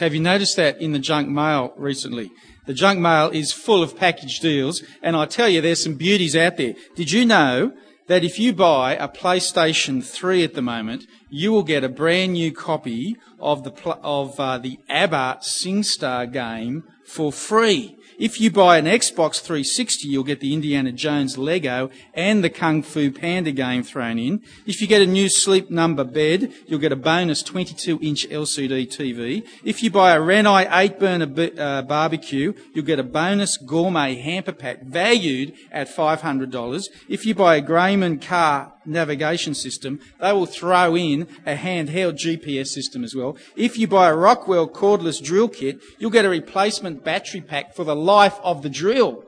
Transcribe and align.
Have 0.00 0.14
you 0.14 0.20
noticed 0.20 0.56
that 0.56 0.80
in 0.80 0.92
the 0.92 0.98
junk 0.98 1.28
mail 1.28 1.72
recently? 1.76 2.32
The 2.66 2.74
junk 2.74 2.98
mail 2.98 3.30
is 3.30 3.52
full 3.52 3.84
of 3.84 3.96
package 3.96 4.40
deals, 4.40 4.82
and 5.00 5.14
I 5.16 5.26
tell 5.26 5.48
you, 5.48 5.60
there's 5.60 5.82
some 5.82 5.94
beauties 5.94 6.34
out 6.34 6.56
there. 6.56 6.74
Did 6.96 7.12
you 7.12 7.24
know 7.24 7.72
that 8.08 8.24
if 8.24 8.38
you 8.38 8.52
buy 8.52 8.96
a 8.96 9.08
PlayStation 9.08 10.04
3 10.04 10.42
at 10.42 10.54
the 10.54 10.62
moment, 10.62 11.06
you 11.30 11.52
will 11.52 11.62
get 11.62 11.84
a 11.84 11.88
brand 11.88 12.32
new 12.32 12.52
copy 12.52 13.16
of 13.38 13.62
the 13.62 13.72
of 14.02 14.38
uh, 14.40 14.58
the 14.58 14.78
ABBA 14.88 15.38
SingStar 15.42 16.32
game 16.32 16.84
for 17.04 17.32
free. 17.32 17.95
If 18.18 18.40
you 18.40 18.50
buy 18.50 18.78
an 18.78 18.86
Xbox 18.86 19.42
360, 19.42 20.08
you'll 20.08 20.24
get 20.24 20.40
the 20.40 20.54
Indiana 20.54 20.90
Jones 20.90 21.36
Lego 21.36 21.90
and 22.14 22.42
the 22.42 22.48
Kung 22.48 22.82
Fu 22.82 23.10
Panda 23.10 23.52
game 23.52 23.82
thrown 23.82 24.18
in. 24.18 24.42
If 24.64 24.80
you 24.80 24.86
get 24.86 25.02
a 25.02 25.06
new 25.06 25.28
sleep 25.28 25.70
number 25.70 26.02
bed, 26.02 26.50
you'll 26.66 26.80
get 26.80 26.92
a 26.92 26.96
bonus 26.96 27.42
22 27.42 27.98
inch 28.00 28.26
LCD 28.28 28.88
TV. 28.88 29.46
If 29.62 29.82
you 29.82 29.90
buy 29.90 30.16
a 30.16 30.20
Rinnai 30.20 30.66
8 30.70 30.98
burner 30.98 31.50
uh, 31.58 31.82
barbecue, 31.82 32.54
you'll 32.72 32.86
get 32.86 32.98
a 32.98 33.04
bonus 33.04 33.58
gourmet 33.58 34.14
hamper 34.14 34.52
pack 34.52 34.82
valued 34.82 35.52
at 35.70 35.88
$500. 35.88 36.88
If 37.08 37.26
you 37.26 37.34
buy 37.34 37.56
a 37.56 37.60
Grayman 37.60 38.20
car 38.20 38.72
navigation 38.86 39.54
system, 39.54 40.00
they 40.20 40.32
will 40.32 40.46
throw 40.46 40.96
in 40.96 41.28
a 41.44 41.56
handheld 41.56 42.14
GPS 42.14 42.68
system 42.68 43.04
as 43.04 43.14
well. 43.14 43.36
If 43.56 43.78
you 43.78 43.86
buy 43.86 44.08
a 44.08 44.16
Rockwell 44.16 44.68
cordless 44.68 45.22
drill 45.22 45.48
kit, 45.48 45.80
you'll 45.98 46.10
get 46.10 46.24
a 46.24 46.30
replacement 46.30 47.04
battery 47.04 47.40
pack 47.40 47.74
for 47.74 47.84
the 47.84 47.96
life 47.96 48.38
of 48.42 48.62
the 48.62 48.70
drill. 48.70 49.24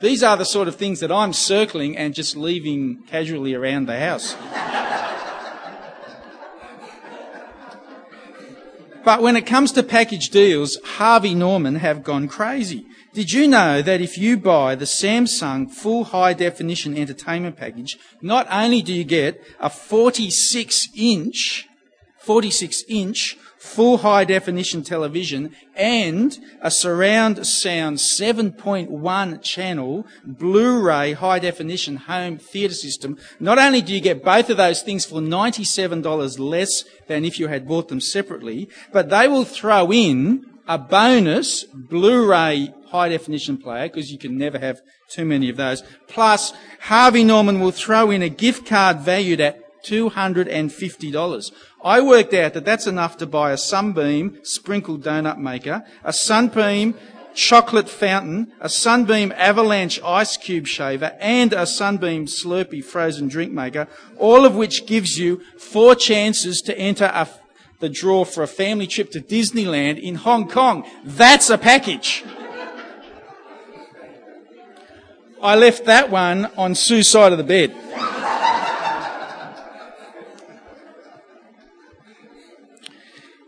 These 0.00 0.22
are 0.22 0.36
the 0.36 0.46
sort 0.46 0.66
of 0.66 0.76
things 0.76 1.00
that 1.00 1.12
I'm 1.12 1.34
circling 1.34 1.96
and 1.96 2.14
just 2.14 2.34
leaving 2.34 3.02
casually 3.06 3.54
around 3.54 3.86
the 3.86 3.98
house. 3.98 4.34
but 9.04 9.20
when 9.20 9.36
it 9.36 9.44
comes 9.44 9.72
to 9.72 9.82
package 9.82 10.30
deals, 10.30 10.78
Harvey 10.84 11.34
Norman 11.34 11.76
have 11.76 12.02
gone 12.02 12.28
crazy. 12.28 12.86
Did 13.12 13.32
you 13.32 13.48
know 13.48 13.82
that 13.82 14.00
if 14.00 14.16
you 14.16 14.36
buy 14.36 14.76
the 14.76 14.84
Samsung 14.84 15.68
full 15.68 16.04
high 16.04 16.32
definition 16.32 16.96
entertainment 16.96 17.56
package, 17.56 17.98
not 18.22 18.46
only 18.50 18.82
do 18.82 18.92
you 18.92 19.02
get 19.02 19.42
a 19.58 19.68
46 19.68 20.88
inch, 20.94 21.66
46 22.18 22.84
inch 22.88 23.36
full 23.58 23.98
high 23.98 24.24
definition 24.24 24.82
television 24.82 25.54
and 25.74 26.38
a 26.62 26.70
surround 26.70 27.46
sound 27.46 27.98
7.1 27.98 29.42
channel 29.42 30.06
Blu-ray 30.24 31.12
high 31.12 31.38
definition 31.40 31.96
home 31.96 32.38
theatre 32.38 32.74
system. 32.74 33.18
Not 33.38 33.58
only 33.58 33.82
do 33.82 33.92
you 33.92 34.00
get 34.00 34.24
both 34.24 34.48
of 34.50 34.56
those 34.56 34.82
things 34.82 35.04
for 35.04 35.20
$97 35.20 36.38
less 36.38 36.84
than 37.06 37.24
if 37.24 37.38
you 37.38 37.48
had 37.48 37.68
bought 37.68 37.88
them 37.88 38.00
separately, 38.00 38.68
but 38.92 39.10
they 39.10 39.28
will 39.28 39.44
throw 39.44 39.92
in 39.92 40.46
a 40.66 40.78
bonus 40.78 41.64
Blu-ray 41.64 42.72
high 42.90 43.08
definition 43.08 43.56
player 43.56 43.88
because 43.88 44.12
you 44.12 44.18
can 44.18 44.36
never 44.36 44.58
have 44.58 44.80
too 45.08 45.24
many 45.24 45.48
of 45.48 45.56
those. 45.56 45.82
Plus, 46.08 46.52
Harvey 46.80 47.24
Norman 47.24 47.60
will 47.60 47.70
throw 47.70 48.10
in 48.10 48.22
a 48.22 48.28
gift 48.28 48.66
card 48.66 49.00
valued 49.00 49.40
at 49.40 49.82
$250. 49.84 51.52
I 51.82 52.00
worked 52.00 52.34
out 52.34 52.54
that 52.54 52.64
that's 52.64 52.86
enough 52.86 53.16
to 53.18 53.26
buy 53.26 53.52
a 53.52 53.56
Sunbeam 53.56 54.38
sprinkled 54.42 55.02
donut 55.02 55.38
maker, 55.38 55.84
a 56.04 56.12
Sunbeam 56.12 56.94
chocolate 57.34 57.88
fountain, 57.88 58.52
a 58.60 58.68
Sunbeam 58.68 59.32
avalanche 59.36 60.00
ice 60.02 60.36
cube 60.36 60.66
shaver, 60.66 61.16
and 61.20 61.52
a 61.52 61.66
Sunbeam 61.66 62.26
Slurpee 62.26 62.84
frozen 62.84 63.28
drink 63.28 63.52
maker, 63.52 63.88
all 64.18 64.44
of 64.44 64.56
which 64.56 64.86
gives 64.86 65.18
you 65.18 65.40
four 65.56 65.94
chances 65.94 66.60
to 66.62 66.76
enter 66.76 67.06
a, 67.06 67.28
the 67.78 67.88
draw 67.88 68.24
for 68.24 68.42
a 68.42 68.48
family 68.48 68.86
trip 68.86 69.10
to 69.12 69.20
Disneyland 69.20 69.98
in 70.00 70.16
Hong 70.16 70.48
Kong. 70.48 70.88
That's 71.04 71.50
a 71.50 71.58
package. 71.58 72.24
I 75.42 75.56
left 75.56 75.86
that 75.86 76.10
one 76.10 76.46
on 76.58 76.74
Sue's 76.74 77.08
side 77.08 77.32
of 77.32 77.38
the 77.38 77.44
bed. 77.44 77.74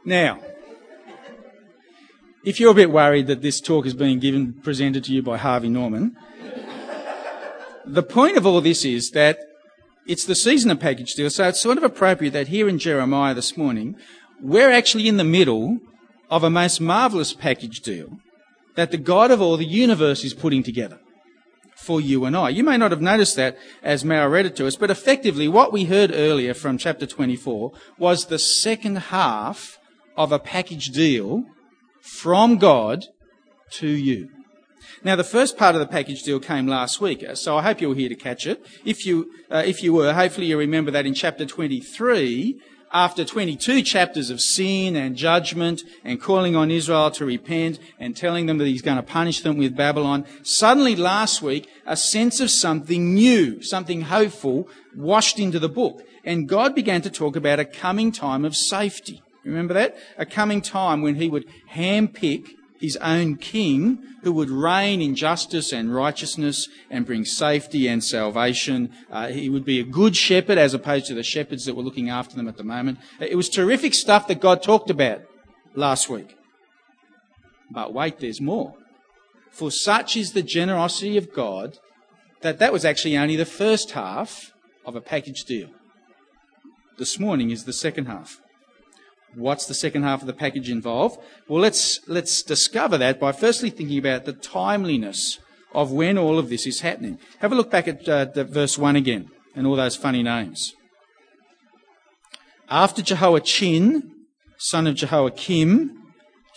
now, 0.07 0.41
if 2.45 2.59
you're 2.59 2.71
a 2.71 2.75
bit 2.75 2.91
worried 2.91 3.27
that 3.27 3.43
this 3.43 3.61
talk 3.61 3.85
is 3.85 3.93
being 3.93 4.21
given, 4.21 4.55
presented 4.55 5.05
to 5.05 5.13
you 5.13 5.23
by 5.23 5.37
Harvey 5.37 5.69
Norman, 5.69 6.17
the 7.85 8.03
point 8.03 8.39
of 8.39 8.47
all 8.47 8.63
this 8.63 8.87
is 8.87 9.11
that 9.11 9.39
it's 10.07 10.25
the 10.25 10.35
season 10.35 10.71
of 10.71 10.81
package 10.81 11.13
deal, 11.13 11.29
so 11.29 11.49
it's 11.49 11.61
sort 11.61 11.77
of 11.77 11.85
appropriate 11.85 12.33
that 12.33 12.49
here 12.49 12.71
in 12.71 12.79
Jeremiah 12.79 13.35
this 13.35 13.55
morning, 13.57 13.97
we're 14.41 14.71
actually 14.71 15.09
in 15.09 15.19
the 15.19 15.25
middle 15.25 15.79
of 16.31 16.43
a 16.43 16.49
most 16.49 16.81
marvellous 16.81 17.35
package 17.35 17.81
deal 17.81 18.19
that 18.77 18.93
the 18.93 18.97
God 18.97 19.31
of 19.31 19.43
all 19.43 19.59
the 19.59 19.67
universe 19.67 20.25
is 20.25 20.33
putting 20.33 20.63
together 20.63 20.99
for 21.83 22.01
you 22.01 22.25
and 22.25 22.37
I. 22.37 22.49
You 22.51 22.65
may 22.65 22.77
not 22.77 22.93
have 22.93 23.03
noticed 23.03 23.37
that 23.37 23.59
as 23.83 24.05
Mao 24.05 24.27
read 24.29 24.47
it 24.47 24.57
to 24.57 24.67
us, 24.67 24.77
but 24.77 24.91
effectively 24.91 25.49
what 25.49 25.73
we 25.73 25.85
heard 25.85 26.13
earlier 26.15 26.55
from 26.55 26.79
chapter 26.79 27.07
24 27.07 27.73
was 27.99 28.27
the 28.27 28.39
second 28.39 28.97
half 28.97 29.79
of 30.17 30.33
a 30.33 30.39
package 30.39 30.87
deal 30.87 31.45
from 32.01 32.59
God 32.59 33.07
to 33.73 33.89
you. 33.89 34.29
Now, 35.05 35.17
the 35.17 35.25
first 35.25 35.57
part 35.57 35.75
of 35.75 35.81
the 35.81 35.87
package 35.87 36.23
deal 36.23 36.39
came 36.39 36.67
last 36.67 37.01
week, 37.01 37.25
so 37.35 37.57
I 37.57 37.63
hope 37.63 37.81
you 37.81 37.89
were 37.89 37.95
here 37.95 38.09
to 38.09 38.15
catch 38.15 38.47
it. 38.47 38.65
If 38.85 39.05
you, 39.05 39.33
uh, 39.51 39.63
if 39.67 39.83
you 39.83 39.93
were, 39.93 40.13
hopefully 40.13 40.47
you 40.47 40.59
remember 40.59 40.93
that 40.93 41.07
in 41.07 41.15
chapter 41.15 41.45
23, 41.45 42.61
after 42.93 43.25
22 43.25 43.83
chapters 43.83 44.31
of 44.31 44.41
sin 44.41 44.97
and 44.97 45.17
judgment 45.17 45.83
and 46.05 46.21
calling 46.21 46.55
on 46.55 46.71
Israel 46.71 47.11
to 47.13 47.25
repent 47.25 47.79
and 47.99 48.17
telling 48.17 48.47
them 48.47 48.59
that 48.59 48.67
he's 48.67 48.83
going 48.83 48.97
to 48.97 49.03
punish 49.03 49.41
them 49.41 49.57
with 49.57 49.77
Babylon, 49.77 50.27
suddenly 50.43 50.95
last 50.95 51.43
week, 51.43 51.69
a 51.87 51.97
sense 51.97 52.41
of 52.41 52.51
something 52.51 53.15
new, 53.15 53.63
something 53.63 54.03
hopeful 54.03 54.69
washed 54.95 55.39
into 55.39 55.59
the 55.59 55.69
book. 55.69 56.03
And 56.25 56.49
God 56.49 56.75
began 56.75 57.03
to 57.03 57.11
talk 57.11 57.35
about 57.35 57.59
a 57.59 57.65
coming 57.65 58.13
time 58.13 58.45
of 58.45 58.55
safety. 58.55 59.23
Remember 59.45 59.75
that? 59.75 59.97
A 60.19 60.27
coming 60.27 60.61
time 60.61 61.03
when 61.03 61.17
he 61.17 61.29
would 61.29 61.47
handpick 61.75 62.57
his 62.83 62.97
own 62.97 63.37
king 63.37 64.03
who 64.25 64.33
would 64.33 64.51
reign 64.51 65.01
in 65.01 65.15
justice 65.15 65.73
and 65.73 65.95
righteousness 65.95 66.69
and 66.91 67.07
bring 67.07 67.25
safety 67.25 67.87
and 67.87 68.03
salvation. 68.03 68.91
Uh, 69.09 69.29
he 69.29 69.49
would 69.49 69.65
be 69.65 69.79
a 69.79 69.85
good 69.85 70.17
shepherd 70.17 70.59
as 70.59 70.75
opposed 70.75 71.07
to 71.07 71.15
the 71.15 71.23
shepherds 71.23 71.65
that 71.65 71.77
were 71.77 71.83
looking 71.85 72.11
after 72.11 72.35
them 72.35 72.49
at 72.49 72.57
the 72.57 72.65
moment. 72.65 72.99
It 73.21 73.37
was 73.37 73.49
terrific 73.49 73.95
stuff 73.95 74.27
that 74.27 74.41
God 74.41 74.65
talked 74.65 74.91
about 74.91 75.23
last 75.77 76.09
week. 76.09 76.37
But 77.71 77.95
wait, 77.95 78.19
there's 78.19 78.41
more. 78.41 78.75
For 79.53 79.71
such 79.71 80.17
is 80.17 80.33
the 80.33 80.43
generosity 80.43 81.17
of 81.17 81.33
God 81.33 81.79
that 82.41 82.59
that 82.59 82.73
was 82.73 82.85
actually 82.85 83.17
only 83.17 83.37
the 83.37 83.47
first 83.47 83.93
half 83.93 84.53
of 84.85 84.97
a 84.97 85.01
package 85.01 85.45
deal. 85.45 85.69
This 86.99 87.21
morning 87.21 87.51
is 87.51 87.63
the 87.63 87.73
second 87.73 88.07
half. 88.07 88.41
What's 89.35 89.67
the 89.67 89.75
second 89.75 90.03
half 90.03 90.21
of 90.21 90.27
the 90.27 90.33
package 90.33 90.69
involve? 90.69 91.17
Well, 91.49 91.61
let's, 91.61 92.01
let's 92.07 92.43
discover 92.43 92.99
that 92.99 93.19
by 93.19 93.33
firstly 93.33 93.71
thinking 93.71 93.99
about 93.99 94.25
the 94.25 94.33
timeliness 94.33 95.39
of 95.75 95.91
when 95.91 96.19
all 96.19 96.39
of 96.39 96.49
this 96.49 96.67
is 96.67 96.81
happening. 96.81 97.19
Have 97.39 97.53
a 97.53 97.55
look 97.55 97.71
back 97.71 97.89
at 97.89 98.07
uh, 98.09 98.27
verse 98.45 98.77
1 98.77 98.97
again 98.97 99.31
and 99.55 99.67
all 99.67 99.77
those 99.77 99.97
funny 99.97 100.23
names. 100.23 100.75
After 102.69 103.03
Jehoiachin, 103.03 104.11
son 104.59 104.87
of 104.87 104.95
Jehoiakim, 104.95 105.99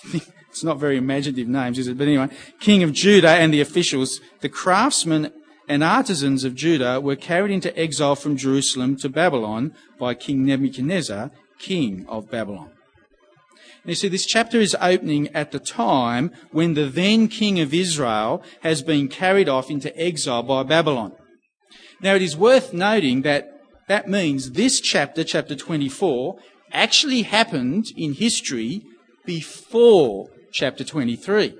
it's 0.13 0.63
not 0.63 0.79
very 0.79 0.97
imaginative 0.97 1.47
names, 1.47 1.79
is 1.79 1.87
it? 1.87 1.97
But 1.97 2.07
anyway, 2.07 2.29
king 2.59 2.83
of 2.83 2.93
Judah 2.93 3.29
and 3.29 3.53
the 3.53 3.61
officials, 3.61 4.19
the 4.41 4.49
craftsmen 4.49 5.31
and 5.67 5.83
artisans 5.83 6.43
of 6.43 6.55
Judah 6.55 7.01
were 7.01 7.15
carried 7.15 7.51
into 7.51 7.77
exile 7.77 8.15
from 8.15 8.37
Jerusalem 8.37 8.95
to 8.97 9.09
Babylon 9.09 9.73
by 9.97 10.13
King 10.13 10.45
Nebuchadnezzar 10.45 11.31
king 11.59 12.05
of 12.07 12.29
Babylon. 12.29 12.71
And 13.83 13.91
you 13.91 13.95
see, 13.95 14.07
this 14.07 14.25
chapter 14.25 14.59
is 14.59 14.75
opening 14.81 15.27
at 15.35 15.51
the 15.51 15.59
time 15.59 16.31
when 16.51 16.73
the 16.73 16.87
then 16.87 17.27
king 17.27 17.59
of 17.59 17.73
Israel 17.73 18.43
has 18.61 18.81
been 18.81 19.07
carried 19.07 19.47
off 19.47 19.69
into 19.69 19.95
exile 19.99 20.43
by 20.43 20.63
Babylon. 20.63 21.13
Now, 22.01 22.15
it 22.15 22.21
is 22.21 22.35
worth 22.35 22.73
noting 22.73 23.21
that 23.21 23.51
that 23.87 24.09
means 24.09 24.51
this 24.51 24.79
chapter, 24.81 25.23
chapter 25.23 25.55
24, 25.55 26.37
actually 26.71 27.21
happened 27.21 27.85
in 27.95 28.13
history 28.13 28.81
before 29.25 30.29
chapter 30.51 30.83
23. 30.83 31.55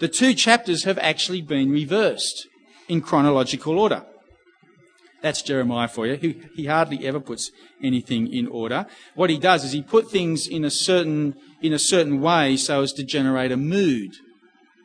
The 0.00 0.08
two 0.08 0.34
chapters 0.34 0.84
have 0.84 0.98
actually 0.98 1.42
been 1.42 1.70
reversed 1.70 2.46
in 2.88 3.00
chronological 3.00 3.78
order. 3.78 4.04
That's 5.20 5.42
Jeremiah 5.42 5.88
for 5.88 6.06
you. 6.06 6.16
He, 6.16 6.40
he 6.54 6.66
hardly 6.66 7.06
ever 7.06 7.18
puts 7.18 7.50
anything 7.82 8.32
in 8.32 8.46
order. 8.46 8.86
What 9.14 9.30
he 9.30 9.38
does 9.38 9.64
is 9.64 9.72
he 9.72 9.82
put 9.82 10.10
things 10.10 10.46
in 10.46 10.64
a 10.64 10.70
certain, 10.70 11.34
in 11.60 11.72
a 11.72 11.78
certain 11.78 12.20
way 12.20 12.56
so 12.56 12.82
as 12.82 12.92
to 12.94 13.04
generate 13.04 13.50
a 13.50 13.56
mood, 13.56 14.12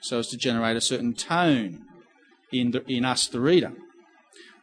so 0.01 0.19
as 0.19 0.27
to 0.30 0.38
generate 0.38 0.75
a 0.75 0.81
certain 0.81 1.13
tone 1.13 1.85
in, 2.51 2.71
the, 2.71 2.83
in 2.91 3.06
us, 3.06 3.27
the 3.27 3.39
reader. 3.39 3.74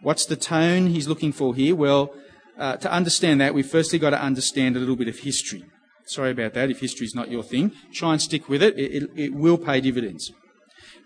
What's 0.03 0.27
the 0.27 0.37
tone 0.37 0.89
he's 0.89 1.07
looking 1.07 1.33
for 1.33 1.55
here? 1.55 1.77
Well, 1.77 2.15
uh, 2.59 2.77
to 2.79 2.93
understand 2.93 3.41
that, 3.41 3.55
we've 3.55 3.67
firstly 3.67 3.99
got 3.99 4.11
to 4.11 4.21
understand 4.21 4.77
a 4.77 4.81
little 4.81 4.97
bit 4.97 5.09
of 5.09 5.21
history. 5.21 5.65
Sorry 6.05 6.33
about 6.33 6.55
that. 6.55 6.71
If 6.71 6.81
history 6.81 7.07
is 7.07 7.15
not 7.15 7.31
your 7.31 7.45
thing, 7.45 7.73
try 7.93 8.13
and 8.13 8.21
stick 8.21 8.49
with 8.49 8.63
it. 8.63 8.77
It, 8.79 9.03
it. 9.03 9.11
it 9.15 9.35
will 9.35 9.57
pay 9.57 9.81
dividends. 9.81 10.33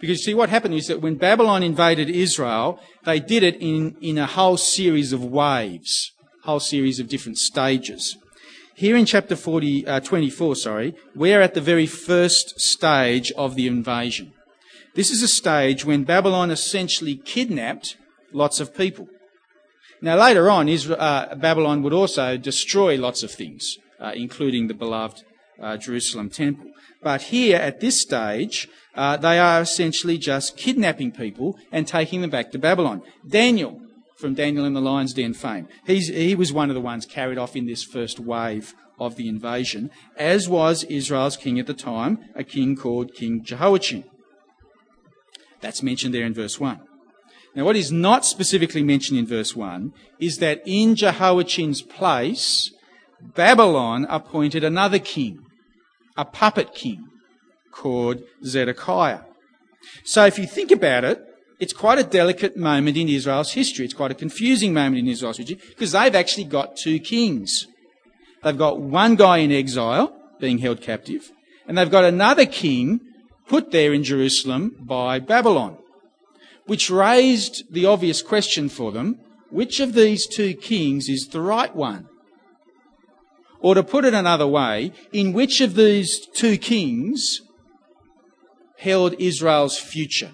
Because 0.05 0.19
you 0.19 0.33
see, 0.33 0.35
what 0.35 0.51
happened 0.51 0.75
is 0.75 0.89
that 0.89 1.01
when 1.01 1.15
Babylon 1.15 1.63
invaded 1.63 2.11
Israel, 2.11 2.79
they 3.05 3.21
did 3.21 3.43
it 3.43 3.57
in, 3.57 3.97
in 4.03 4.19
a 4.19 4.27
whole 4.27 4.59
series 4.59 5.15
of 5.15 5.25
waves, 5.25 6.13
whole 6.43 6.61
series 6.61 7.01
of 7.01 7.09
different 7.09 7.39
stages. 7.39 8.15
Here 8.75 8.97
in 8.99 9.07
chapter 9.07 9.35
40, 9.35 9.87
uh, 9.87 10.01
24, 10.01 10.57
sorry, 10.57 10.95
we're 11.15 11.41
at 11.41 11.55
the 11.55 11.63
very 11.63 11.87
first 11.87 12.61
stage 12.61 13.33
of 13.33 13.55
the 13.55 13.67
invasion. 13.67 14.35
This 14.95 15.11
is 15.11 15.23
a 15.23 15.27
stage 15.27 15.87
when 15.87 16.05
Babylon 16.05 16.51
essentially 16.51 17.17
kidnapped 17.17 17.97
lots 18.31 18.61
of 18.61 18.77
people. 18.77 19.09
Now 20.03 20.17
later 20.17 20.51
on, 20.51 20.69
Israel, 20.69 21.01
uh, 21.01 21.35
Babylon 21.35 21.83
would 21.83 21.95
also 21.95 22.37
destroy 22.37 22.99
lots 22.99 23.23
of 23.23 23.31
things, 23.31 23.79
uh, 23.99 24.13
including 24.15 24.69
the 24.69 24.75
beloved 24.75 25.25
uh, 25.59 25.79
Jerusalem 25.79 26.29
temple. 26.29 26.73
But 27.03 27.23
here 27.23 27.57
at 27.57 27.81
this 27.81 28.03
stage, 28.03 28.69
uh, 28.97 29.17
they 29.17 29.39
are 29.39 29.61
essentially 29.61 30.19
just 30.19 30.57
kidnapping 30.57 31.13
people 31.13 31.59
and 31.73 31.87
taking 31.87 32.21
them 32.21 32.31
back 32.31 32.53
to 32.53 32.59
Babylon. 32.59 33.03
Daniel, 33.27 33.81
from 34.17 34.35
Daniel 34.35 34.65
in 34.65 34.75
the 34.75 34.81
Lion's 34.81 35.15
Den 35.15 35.35
fame, 35.35 35.69
he's, 35.87 36.09
he 36.09 36.35
was 36.35 36.53
one 36.53 36.71
of 36.71 36.75
the 36.75 36.81
ones 36.81 37.07
carried 37.07 37.39
off 37.39 37.57
in 37.57 37.67
this 37.67 37.83
first 37.83 38.21
wave 38.21 38.75
of 38.99 39.17
the 39.17 39.29
invasion, 39.29 39.91
as 40.17 40.49
was 40.49 40.85
Israel's 40.85 41.37
king 41.37 41.59
at 41.59 41.67
the 41.67 41.75
time, 41.75 42.19
a 42.35 42.45
king 42.45 42.77
called 42.77 43.15
King 43.15 43.43
Jehoiachin. 43.43 44.05
That's 45.61 45.83
mentioned 45.83 46.15
there 46.15 46.25
in 46.25 46.35
verse 46.35 46.61
1. 46.61 46.81
Now, 47.57 47.65
what 47.65 47.77
is 47.77 47.91
not 47.91 48.25
specifically 48.25 48.83
mentioned 48.83 49.19
in 49.19 49.27
verse 49.27 49.55
1 49.55 49.93
is 50.19 50.39
that 50.39 50.63
in 50.67 50.97
Jehoiachin's 50.97 51.83
place, 51.83 52.73
Babylon 53.21 54.07
appointed 54.09 54.65
another 54.65 54.99
king, 54.99 55.45
a 56.17 56.25
puppet 56.25 56.75
king, 56.75 57.09
called 57.75 58.23
Zedekiah. 58.45 59.21
So 60.05 60.25
if 60.25 60.39
you 60.39 60.47
think 60.47 60.71
about 60.71 61.05
it, 61.05 61.21
it's 61.61 61.73
quite 61.73 61.99
a 61.99 62.05
delicate 62.05 62.57
moment 62.57 62.97
in 62.97 63.09
Israel's 63.09 63.53
history. 63.53 63.85
It's 63.85 63.95
quite 63.95 64.11
a 64.11 64.15
confusing 64.15 64.73
moment 64.73 64.99
in 64.99 65.09
Israel's 65.09 65.39
history 65.39 65.59
because 65.69 65.93
they've 65.93 66.15
actually 66.15 66.45
got 66.45 66.77
two 66.77 66.99
kings. 66.99 67.67
They've 68.43 68.57
got 68.57 68.81
one 68.81 69.17
guy 69.17 69.39
in 69.39 69.53
exile 69.53 70.15
being 70.41 70.59
held 70.59 70.81
captive 70.81 71.33
and 71.67 71.77
they've 71.77 71.91
got 71.91 72.05
another 72.05 72.47
king 72.47 73.01
put 73.49 73.71
there 73.71 73.93
in 73.93 74.05
Jerusalem 74.05 74.77
by 74.81 75.19
Babylon, 75.19 75.79
which 76.67 76.91
raised 76.91 77.73
the 77.73 77.87
obvious 77.87 78.23
question 78.23 78.69
for 78.69 78.93
them, 78.93 79.19
which 79.51 79.81
of 79.81 79.95
these 79.95 80.27
two 80.27 80.55
kings 80.55 81.09
is 81.09 81.29
the 81.29 81.41
right 81.41 81.75
one? 81.75 82.09
Or 83.61 83.75
to 83.75 83.83
put 83.83 84.05
it 84.05 84.13
another 84.13 84.47
way, 84.47 84.93
in 85.13 85.33
which 85.33 85.61
of 85.61 85.75
these 85.75 86.27
two 86.35 86.59
kings 86.59 87.41
held 88.85 89.15
Israel's 89.19 89.79
future. 89.79 90.33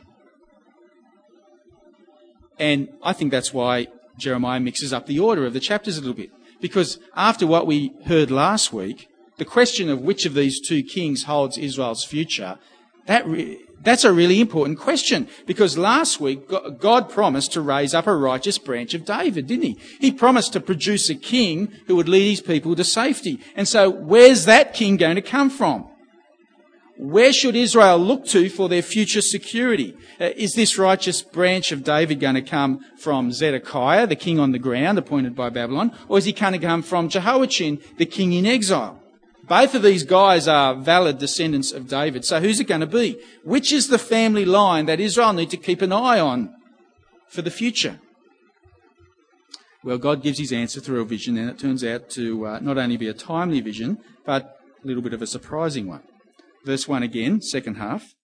And 2.58 2.88
I 3.02 3.12
think 3.14 3.30
that's 3.30 3.54
why 3.54 3.86
Jeremiah 4.18 4.60
mixes 4.60 4.92
up 4.92 5.06
the 5.06 5.18
order 5.18 5.46
of 5.46 5.54
the 5.54 5.60
chapters 5.60 5.96
a 5.96 6.00
little 6.00 6.14
bit. 6.14 6.30
Because 6.60 6.98
after 7.16 7.46
what 7.46 7.66
we 7.66 7.92
heard 8.04 8.30
last 8.30 8.72
week, 8.72 9.08
the 9.38 9.46
question 9.46 9.88
of 9.88 10.02
which 10.02 10.26
of 10.26 10.34
these 10.34 10.60
two 10.60 10.82
kings 10.82 11.22
holds 11.22 11.56
Israel's 11.56 12.04
future, 12.04 12.58
that 13.06 13.26
re- 13.26 13.58
that's 13.82 14.04
a 14.04 14.12
really 14.12 14.40
important 14.40 14.78
question 14.78 15.26
because 15.46 15.78
last 15.78 16.20
week 16.20 16.40
God 16.78 17.08
promised 17.08 17.54
to 17.54 17.62
raise 17.62 17.94
up 17.94 18.06
a 18.06 18.14
righteous 18.14 18.58
branch 18.58 18.92
of 18.92 19.06
David, 19.06 19.46
didn't 19.46 19.64
he? 19.64 19.78
He 19.98 20.12
promised 20.12 20.52
to 20.52 20.60
produce 20.60 21.08
a 21.08 21.14
king 21.14 21.72
who 21.86 21.96
would 21.96 22.08
lead 22.08 22.28
his 22.28 22.42
people 22.42 22.76
to 22.76 22.84
safety. 22.84 23.40
And 23.56 23.66
so 23.66 23.88
where's 23.88 24.44
that 24.44 24.74
king 24.74 24.98
going 24.98 25.16
to 25.16 25.22
come 25.22 25.48
from? 25.48 25.89
Where 27.00 27.32
should 27.32 27.56
Israel 27.56 27.96
look 27.96 28.26
to 28.26 28.50
for 28.50 28.68
their 28.68 28.82
future 28.82 29.22
security? 29.22 29.96
Uh, 30.20 30.32
is 30.36 30.52
this 30.52 30.76
righteous 30.76 31.22
branch 31.22 31.72
of 31.72 31.82
David 31.82 32.20
going 32.20 32.34
to 32.34 32.42
come 32.42 32.84
from 32.98 33.32
Zedekiah, 33.32 34.06
the 34.06 34.16
king 34.16 34.38
on 34.38 34.52
the 34.52 34.58
ground 34.58 34.98
appointed 34.98 35.34
by 35.34 35.48
Babylon, 35.48 35.96
or 36.08 36.18
is 36.18 36.26
he 36.26 36.32
going 36.32 36.52
to 36.52 36.58
come 36.58 36.82
from 36.82 37.08
Jehoiachin, 37.08 37.80
the 37.96 38.04
king 38.04 38.34
in 38.34 38.44
exile? 38.44 39.02
Both 39.48 39.74
of 39.74 39.82
these 39.82 40.02
guys 40.02 40.46
are 40.46 40.74
valid 40.74 41.16
descendants 41.16 41.72
of 41.72 41.88
David. 41.88 42.26
So 42.26 42.38
who's 42.38 42.60
it 42.60 42.64
going 42.64 42.82
to 42.82 42.86
be? 42.86 43.18
Which 43.44 43.72
is 43.72 43.88
the 43.88 43.98
family 43.98 44.44
line 44.44 44.84
that 44.84 45.00
Israel 45.00 45.32
need 45.32 45.48
to 45.50 45.56
keep 45.56 45.80
an 45.80 45.92
eye 45.92 46.20
on 46.20 46.54
for 47.30 47.40
the 47.40 47.50
future? 47.50 47.98
Well, 49.82 49.96
God 49.96 50.22
gives 50.22 50.38
his 50.38 50.52
answer 50.52 50.80
through 50.80 51.00
a 51.00 51.06
vision, 51.06 51.38
and 51.38 51.48
it 51.48 51.58
turns 51.58 51.82
out 51.82 52.10
to 52.10 52.46
uh, 52.46 52.58
not 52.60 52.76
only 52.76 52.98
be 52.98 53.08
a 53.08 53.14
timely 53.14 53.62
vision, 53.62 53.96
but 54.26 54.58
a 54.84 54.86
little 54.86 55.02
bit 55.02 55.14
of 55.14 55.22
a 55.22 55.26
surprising 55.26 55.86
one. 55.86 56.02
Verse 56.64 56.86
1 56.86 57.02
again, 57.02 57.40
second 57.40 57.76
half. 57.76 58.14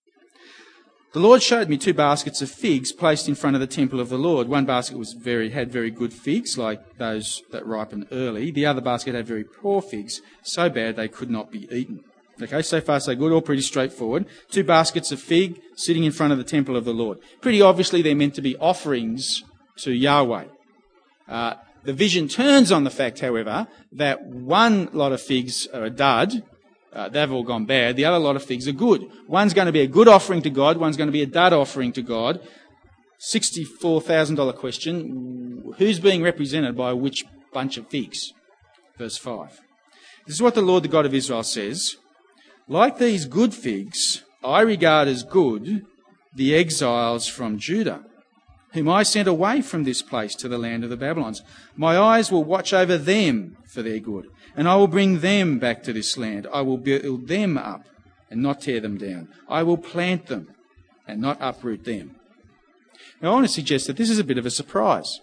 The 1.12 1.22
Lord 1.22 1.42
showed 1.42 1.70
me 1.70 1.78
two 1.78 1.94
baskets 1.94 2.42
of 2.42 2.50
figs 2.50 2.92
placed 2.92 3.26
in 3.26 3.34
front 3.34 3.56
of 3.56 3.60
the 3.60 3.66
temple 3.66 4.00
of 4.00 4.10
the 4.10 4.18
Lord. 4.18 4.48
One 4.48 4.66
basket 4.66 4.98
was 4.98 5.14
very, 5.14 5.48
had 5.48 5.72
very 5.72 5.90
good 5.90 6.12
figs, 6.12 6.58
like 6.58 6.98
those 6.98 7.42
that 7.52 7.66
ripen 7.66 8.06
early. 8.12 8.50
The 8.50 8.66
other 8.66 8.82
basket 8.82 9.14
had 9.14 9.26
very 9.26 9.44
poor 9.44 9.80
figs, 9.80 10.20
so 10.42 10.68
bad 10.68 10.96
they 10.96 11.08
could 11.08 11.30
not 11.30 11.50
be 11.50 11.68
eaten. 11.74 12.00
Okay, 12.42 12.60
so 12.60 12.82
far 12.82 13.00
so 13.00 13.14
good, 13.14 13.32
all 13.32 13.40
pretty 13.40 13.62
straightforward. 13.62 14.26
Two 14.50 14.62
baskets 14.62 15.10
of 15.10 15.18
fig 15.18 15.58
sitting 15.74 16.04
in 16.04 16.12
front 16.12 16.32
of 16.32 16.38
the 16.38 16.44
temple 16.44 16.76
of 16.76 16.84
the 16.84 16.92
Lord. 16.92 17.18
Pretty 17.40 17.62
obviously 17.62 18.02
they're 18.02 18.14
meant 18.14 18.34
to 18.34 18.42
be 18.42 18.56
offerings 18.58 19.42
to 19.78 19.92
Yahweh. 19.92 20.44
Uh, 21.26 21.54
the 21.84 21.94
vision 21.94 22.28
turns 22.28 22.70
on 22.70 22.84
the 22.84 22.90
fact, 22.90 23.20
however, 23.20 23.68
that 23.92 24.26
one 24.26 24.90
lot 24.92 25.12
of 25.12 25.22
figs 25.22 25.66
are 25.72 25.84
a 25.84 25.90
dud 25.90 26.42
uh, 26.96 27.10
they've 27.10 27.30
all 27.30 27.42
gone 27.42 27.66
bad. 27.66 27.94
The 27.94 28.06
other 28.06 28.18
lot 28.18 28.36
of 28.36 28.42
figs 28.42 28.66
are 28.66 28.72
good. 28.72 29.06
One's 29.28 29.52
going 29.52 29.66
to 29.66 29.72
be 29.72 29.82
a 29.82 29.86
good 29.86 30.08
offering 30.08 30.40
to 30.42 30.50
God, 30.50 30.78
one's 30.78 30.96
going 30.96 31.08
to 31.08 31.12
be 31.12 31.22
a 31.22 31.26
dud 31.26 31.52
offering 31.52 31.92
to 31.92 32.02
God. 32.02 32.40
$64,000 33.20 34.56
question. 34.56 35.74
Who's 35.78 36.00
being 36.00 36.22
represented 36.22 36.76
by 36.76 36.92
which 36.92 37.24
bunch 37.52 37.76
of 37.76 37.88
figs? 37.88 38.32
Verse 38.98 39.16
5. 39.16 39.60
This 40.26 40.36
is 40.36 40.42
what 40.42 40.54
the 40.54 40.62
Lord, 40.62 40.84
the 40.84 40.88
God 40.88 41.06
of 41.06 41.14
Israel, 41.14 41.42
says. 41.42 41.96
Like 42.68 42.98
these 42.98 43.26
good 43.26 43.54
figs, 43.54 44.24
I 44.44 44.60
regard 44.62 45.08
as 45.08 45.22
good 45.22 45.86
the 46.34 46.54
exiles 46.54 47.26
from 47.26 47.58
Judah, 47.58 48.04
whom 48.72 48.88
I 48.88 49.02
sent 49.02 49.28
away 49.28 49.62
from 49.62 49.84
this 49.84 50.02
place 50.02 50.34
to 50.36 50.48
the 50.48 50.58
land 50.58 50.84
of 50.84 50.90
the 50.90 50.96
Babylons. 50.96 51.42
My 51.74 51.96
eyes 51.98 52.30
will 52.30 52.44
watch 52.44 52.74
over 52.74 52.98
them 52.98 53.56
for 53.66 53.82
their 53.82 53.98
good 53.98 54.26
and 54.56 54.66
I 54.66 54.74
will 54.76 54.88
bring 54.88 55.20
them 55.20 55.58
back 55.58 55.82
to 55.84 55.92
this 55.92 56.16
land. 56.16 56.46
I 56.52 56.62
will 56.62 56.78
build 56.78 57.28
them 57.28 57.58
up 57.58 57.86
and 58.30 58.42
not 58.42 58.62
tear 58.62 58.80
them 58.80 58.96
down. 58.96 59.28
I 59.48 59.62
will 59.62 59.76
plant 59.76 60.26
them 60.26 60.48
and 61.06 61.20
not 61.20 61.38
uproot 61.40 61.84
them. 61.84 62.16
Now, 63.20 63.30
I 63.30 63.34
want 63.34 63.46
to 63.46 63.52
suggest 63.52 63.86
that 63.86 63.96
this 63.96 64.10
is 64.10 64.18
a 64.18 64.24
bit 64.24 64.38
of 64.38 64.46
a 64.46 64.50
surprise. 64.50 65.20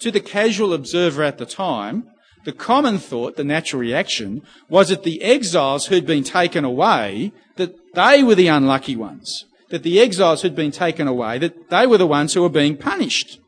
To 0.00 0.10
the 0.10 0.20
casual 0.20 0.72
observer 0.72 1.22
at 1.22 1.38
the 1.38 1.46
time, 1.46 2.08
the 2.44 2.52
common 2.52 2.98
thought, 2.98 3.36
the 3.36 3.44
natural 3.44 3.80
reaction, 3.80 4.42
was 4.68 4.88
that 4.88 5.02
the 5.02 5.22
exiles 5.22 5.86
who'd 5.86 6.06
been 6.06 6.24
taken 6.24 6.64
away, 6.64 7.32
that 7.56 7.74
they 7.94 8.22
were 8.22 8.36
the 8.36 8.46
unlucky 8.46 8.96
ones. 8.96 9.44
That 9.70 9.82
the 9.82 10.00
exiles 10.00 10.42
who'd 10.42 10.54
been 10.54 10.70
taken 10.70 11.08
away, 11.08 11.38
that 11.38 11.68
they 11.68 11.86
were 11.86 11.98
the 11.98 12.06
ones 12.06 12.32
who 12.32 12.42
were 12.42 12.48
being 12.48 12.76
punished. 12.76 13.40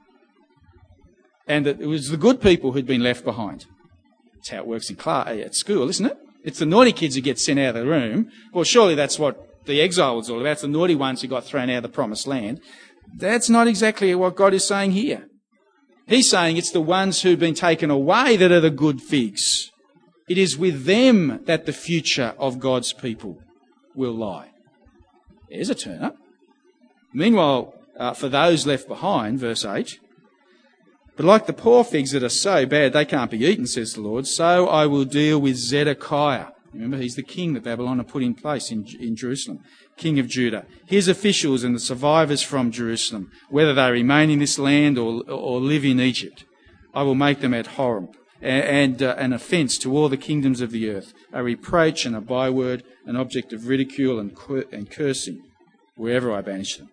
And 1.47 1.65
that 1.65 1.81
it 1.81 1.87
was 1.87 2.11
the 2.11 2.17
good 2.17 2.43
people 2.43 2.73
who'd 2.73 2.87
been 2.87 3.03
left 3.03 3.25
behind. 3.25 3.67
It's 4.41 4.49
how 4.49 4.59
it 4.59 4.67
works 4.67 4.89
in 4.89 4.97
class, 4.97 5.29
eh, 5.29 5.41
at 5.41 5.55
school, 5.55 5.91
isn't 5.91 6.07
it? 6.07 6.17
It's 6.43 6.59
the 6.59 6.67
naughty 6.67 6.93
kids 6.93 7.15
who 7.15 7.21
get 7.21 7.39
sent 7.39 7.59
out 7.59 7.77
of 7.77 7.83
the 7.83 7.87
room. 7.87 8.31
Well, 8.55 8.65
surely 8.65 8.95
that's 8.95 9.19
what 9.19 9.67
the 9.67 9.83
exile 9.83 10.17
was 10.17 10.31
all 10.31 10.41
about. 10.41 10.53
It's 10.53 10.63
the 10.63 10.69
naughty 10.69 10.95
ones 10.95 11.21
who 11.21 11.29
got 11.29 11.45
thrown 11.45 11.69
out 11.69 11.77
of 11.77 11.83
the 11.83 11.91
promised 11.91 12.27
land. 12.27 12.61
That's 13.15 13.51
not 13.51 13.69
exactly 13.69 14.15
what 14.15 14.37
God 14.37 14.55
is 14.55 14.67
saying 14.67 14.93
here. 14.93 15.27
He's 16.07 16.31
saying 16.31 16.57
it's 16.57 16.71
the 16.71 16.81
ones 16.81 17.21
who've 17.21 17.39
been 17.39 17.55
taken 17.55 17.91
away 17.91 18.39
that 18.39 18.51
are 18.51 18.61
the 18.61 18.71
good 18.71 19.03
figs. 19.03 19.71
It 20.27 20.39
is 20.39 20.57
with 20.57 20.85
them 20.85 21.41
that 21.45 21.67
the 21.67 21.73
future 21.75 22.35
of 22.39 22.61
God's 22.61 22.95
people 22.95 23.43
will 23.95 24.15
lie. 24.15 24.53
There's 25.51 25.69
a 25.69 25.75
turn 25.75 26.03
up. 26.03 26.17
Meanwhile, 27.13 27.75
uh, 27.99 28.15
for 28.15 28.31
those 28.31 28.67
left 28.67 28.89
behind, 28.89 29.39
verse 29.39 29.67
8, 29.67 29.99
but 31.17 31.26
like 31.26 31.47
the 31.47 31.52
poor 31.52 31.85
figs 31.85 32.12
that 32.12 32.23
are 32.23 32.29
so 32.29 32.67
bad 32.67 32.93
they 32.93 33.05
can't 33.05 33.31
be 33.31 33.45
eaten, 33.45 33.67
says 33.67 33.95
the 33.95 34.00
Lord, 34.00 34.26
so 34.26 34.69
I 34.69 34.87
will 34.87 35.05
deal 35.05 35.40
with 35.40 35.57
Zedekiah. 35.57 36.49
Remember, 36.73 36.99
he's 36.99 37.17
the 37.17 37.23
king 37.23 37.55
that 37.55 37.64
Babylon 37.64 37.99
had 37.99 38.09
put 38.09 38.23
in 38.23 38.35
place 38.35 38.71
in, 38.71 38.87
in 39.00 39.17
Jerusalem, 39.17 39.61
king 39.97 40.19
of 40.21 40.29
Judah. 40.29 40.67
His 40.87 41.09
officials 41.09 41.64
and 41.64 41.75
the 41.75 41.81
survivors 41.81 42.43
from 42.43 42.71
Jerusalem, 42.71 43.31
whether 43.49 43.75
they 43.75 43.90
remain 43.90 44.31
in 44.31 44.38
this 44.38 44.59
land 44.59 44.97
or, 44.97 45.29
or 45.29 45.61
live 45.61 45.85
in 45.85 45.99
Egypt, 45.99 46.45
I 46.95 47.02
will 47.02 47.17
make 47.17 47.40
them 47.40 47.55
abhorrent 47.55 48.17
and, 48.40 49.02
uh, 49.02 49.14
an 49.19 49.33
offence 49.33 49.79
to 49.79 49.95
all 49.97 50.09
the 50.09 50.17
kingdoms 50.17 50.61
of 50.61 50.71
the 50.71 50.88
earth, 50.88 51.12
a 51.33 51.43
reproach 51.43 52.07
and 52.07 52.17
a 52.17 52.21
byword, 52.21 52.85
an 53.05 53.17
object 53.17 53.52
of 53.52 53.69
ridicule 53.69 54.19
and, 54.19 54.37
and 54.73 54.90
cursing, 54.90 55.43
wherever 55.97 56.33
I 56.33 56.40
banish 56.40 56.76
them. 56.76 56.88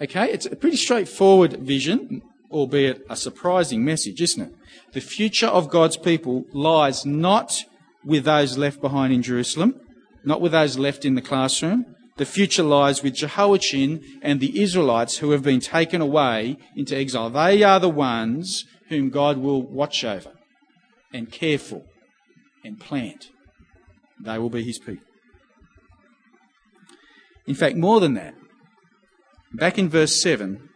Okay, 0.00 0.30
it's 0.30 0.46
a 0.46 0.54
pretty 0.54 0.76
straightforward 0.76 1.58
vision. 1.58 2.22
albeit 2.50 3.04
a 3.10 3.16
surprising 3.16 3.84
message, 3.84 4.22
isn't 4.22 4.42
it? 4.42 4.54
The 4.92 5.00
future 5.00 5.48
of 5.48 5.68
God's 5.68 5.96
people 5.96 6.44
lies 6.52 7.04
not 7.04 7.64
with 8.04 8.24
those 8.24 8.56
left 8.56 8.80
behind 8.80 9.12
in 9.12 9.22
Jerusalem, 9.22 9.74
not 10.24 10.40
with 10.40 10.52
those 10.52 10.78
left 10.78 11.04
in 11.04 11.14
the 11.14 11.20
classroom. 11.20 11.84
The 12.16 12.24
future 12.24 12.62
lies 12.62 13.02
with 13.02 13.14
Jehoiachin 13.14 14.20
and 14.22 14.40
the 14.40 14.60
Israelites 14.62 15.18
who 15.18 15.32
have 15.32 15.42
been 15.42 15.60
taken 15.60 16.00
away 16.00 16.56
into 16.74 16.96
exile. 16.96 17.28
They 17.28 17.62
are 17.62 17.80
the 17.80 17.88
ones 17.88 18.64
whom 18.88 19.10
God 19.10 19.38
will 19.38 19.62
watch 19.62 20.04
over 20.04 20.32
and 21.12 21.30
care 21.30 21.58
for 21.58 21.82
and 22.64 22.80
plant. 22.80 23.30
They 24.20 24.38
will 24.38 24.50
be 24.50 24.64
his 24.64 24.78
people. 24.78 25.04
In 27.46 27.54
fact, 27.54 27.76
more 27.76 28.00
than 28.00 28.14
that, 28.14 28.34
back 29.58 29.78
in 29.78 29.88
verse 29.88 30.20
7, 30.22 30.68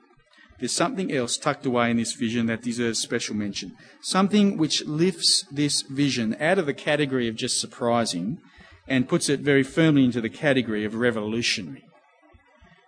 there's 0.59 0.73
something 0.73 1.13
else 1.13 1.37
tucked 1.37 1.67
away 1.67 1.91
in 1.91 1.97
this 1.97 2.13
vision 2.13 2.47
that 2.47 2.63
deserves 2.63 3.01
special 3.01 3.35
mention. 3.35 3.77
Something 4.01 4.57
which 4.57 4.85
lifts 4.85 5.45
this 5.51 5.83
vision 5.83 6.37
out 6.39 6.59
of 6.59 6.67
the 6.67 6.75
category 6.75 7.27
of 7.29 7.35
just 7.35 7.61
surprising 7.61 8.39
and 8.87 9.09
puts 9.09 9.29
it 9.29 9.41
very 9.41 9.63
firmly 9.63 10.05
into 10.05 10.21
the 10.21 10.29
category 10.29 10.85
of 10.85 10.95
revolutionary. 10.95 11.85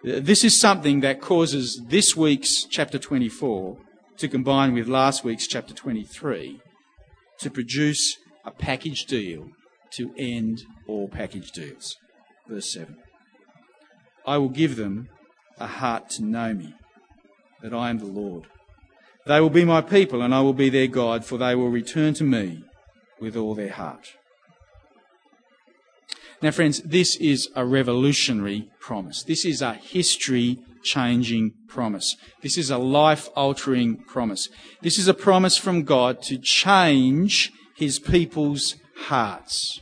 Uh, 0.06 0.20
this 0.20 0.44
is 0.44 0.60
something 0.60 1.00
that 1.00 1.20
causes 1.20 1.80
this 1.88 2.16
week's 2.16 2.64
chapter 2.64 2.98
24 2.98 3.78
to 4.18 4.28
combine 4.28 4.74
with 4.74 4.86
last 4.86 5.24
week's 5.24 5.46
chapter 5.46 5.74
23 5.74 6.60
to 7.40 7.50
produce 7.50 8.18
a 8.44 8.50
package 8.50 9.06
deal 9.06 9.48
to 9.90 10.12
end 10.16 10.62
all 10.86 11.08
package 11.08 11.50
deals. 11.50 11.96
Verse 12.48 12.72
7. 12.72 12.96
I 14.26 14.38
will 14.38 14.48
give 14.48 14.76
them 14.76 15.08
a 15.58 15.66
heart 15.66 16.10
to 16.10 16.24
know 16.24 16.54
me, 16.54 16.74
that 17.62 17.74
I 17.74 17.90
am 17.90 17.98
the 17.98 18.06
Lord. 18.06 18.44
They 19.26 19.40
will 19.40 19.50
be 19.50 19.64
my 19.64 19.80
people, 19.80 20.22
and 20.22 20.34
I 20.34 20.40
will 20.40 20.52
be 20.52 20.68
their 20.68 20.86
God, 20.86 21.24
for 21.24 21.38
they 21.38 21.54
will 21.54 21.70
return 21.70 22.14
to 22.14 22.24
me 22.24 22.64
with 23.20 23.36
all 23.36 23.54
their 23.54 23.72
heart. 23.72 24.08
Now, 26.42 26.50
friends, 26.50 26.82
this 26.82 27.16
is 27.16 27.48
a 27.56 27.64
revolutionary 27.64 28.68
promise. 28.80 29.22
This 29.22 29.46
is 29.46 29.62
a 29.62 29.74
history 29.74 30.58
changing 30.82 31.54
promise. 31.68 32.16
This 32.42 32.58
is 32.58 32.70
a 32.70 32.76
life 32.76 33.30
altering 33.34 33.96
promise. 34.04 34.50
This 34.82 34.98
is 34.98 35.08
a 35.08 35.14
promise 35.14 35.56
from 35.56 35.84
God 35.84 36.20
to 36.24 36.36
change 36.36 37.50
his 37.76 37.98
people's 37.98 38.76
hearts. 39.06 39.80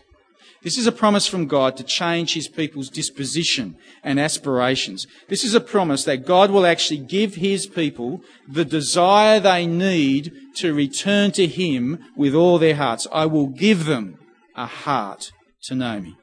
This 0.63 0.79
is 0.79 0.87
a 0.87 0.93
promise 0.93 1.27
from 1.27 1.47
God 1.47 1.77
to 1.77 1.83
change 1.83 2.35
his 2.35 2.47
people's 2.47 2.89
disposition 2.89 3.77
and 4.05 4.21
aspirations. 4.21 5.09
This 5.29 5.43
is 5.43 5.55
a 5.55 5.61
promise 5.61 6.05
that 6.05 6.25
God 6.25 6.51
will 6.51 6.67
actually 6.67 6.99
give 6.99 7.35
his 7.35 7.67
people 7.67 8.23
the 8.49 8.65
desire 8.65 9.41
they 9.41 9.67
need 9.67 10.33
to 10.57 10.73
return 10.73 11.33
to 11.33 11.49
him 11.49 11.99
with 12.17 12.35
all 12.35 12.59
their 12.59 12.77
hearts. 12.77 13.09
I 13.13 13.27
will 13.27 13.49
give 13.49 13.87
them 13.87 14.19
a 14.55 14.67
heart 14.67 15.33
to 15.63 15.75
know 15.75 16.01
me. 16.01 16.17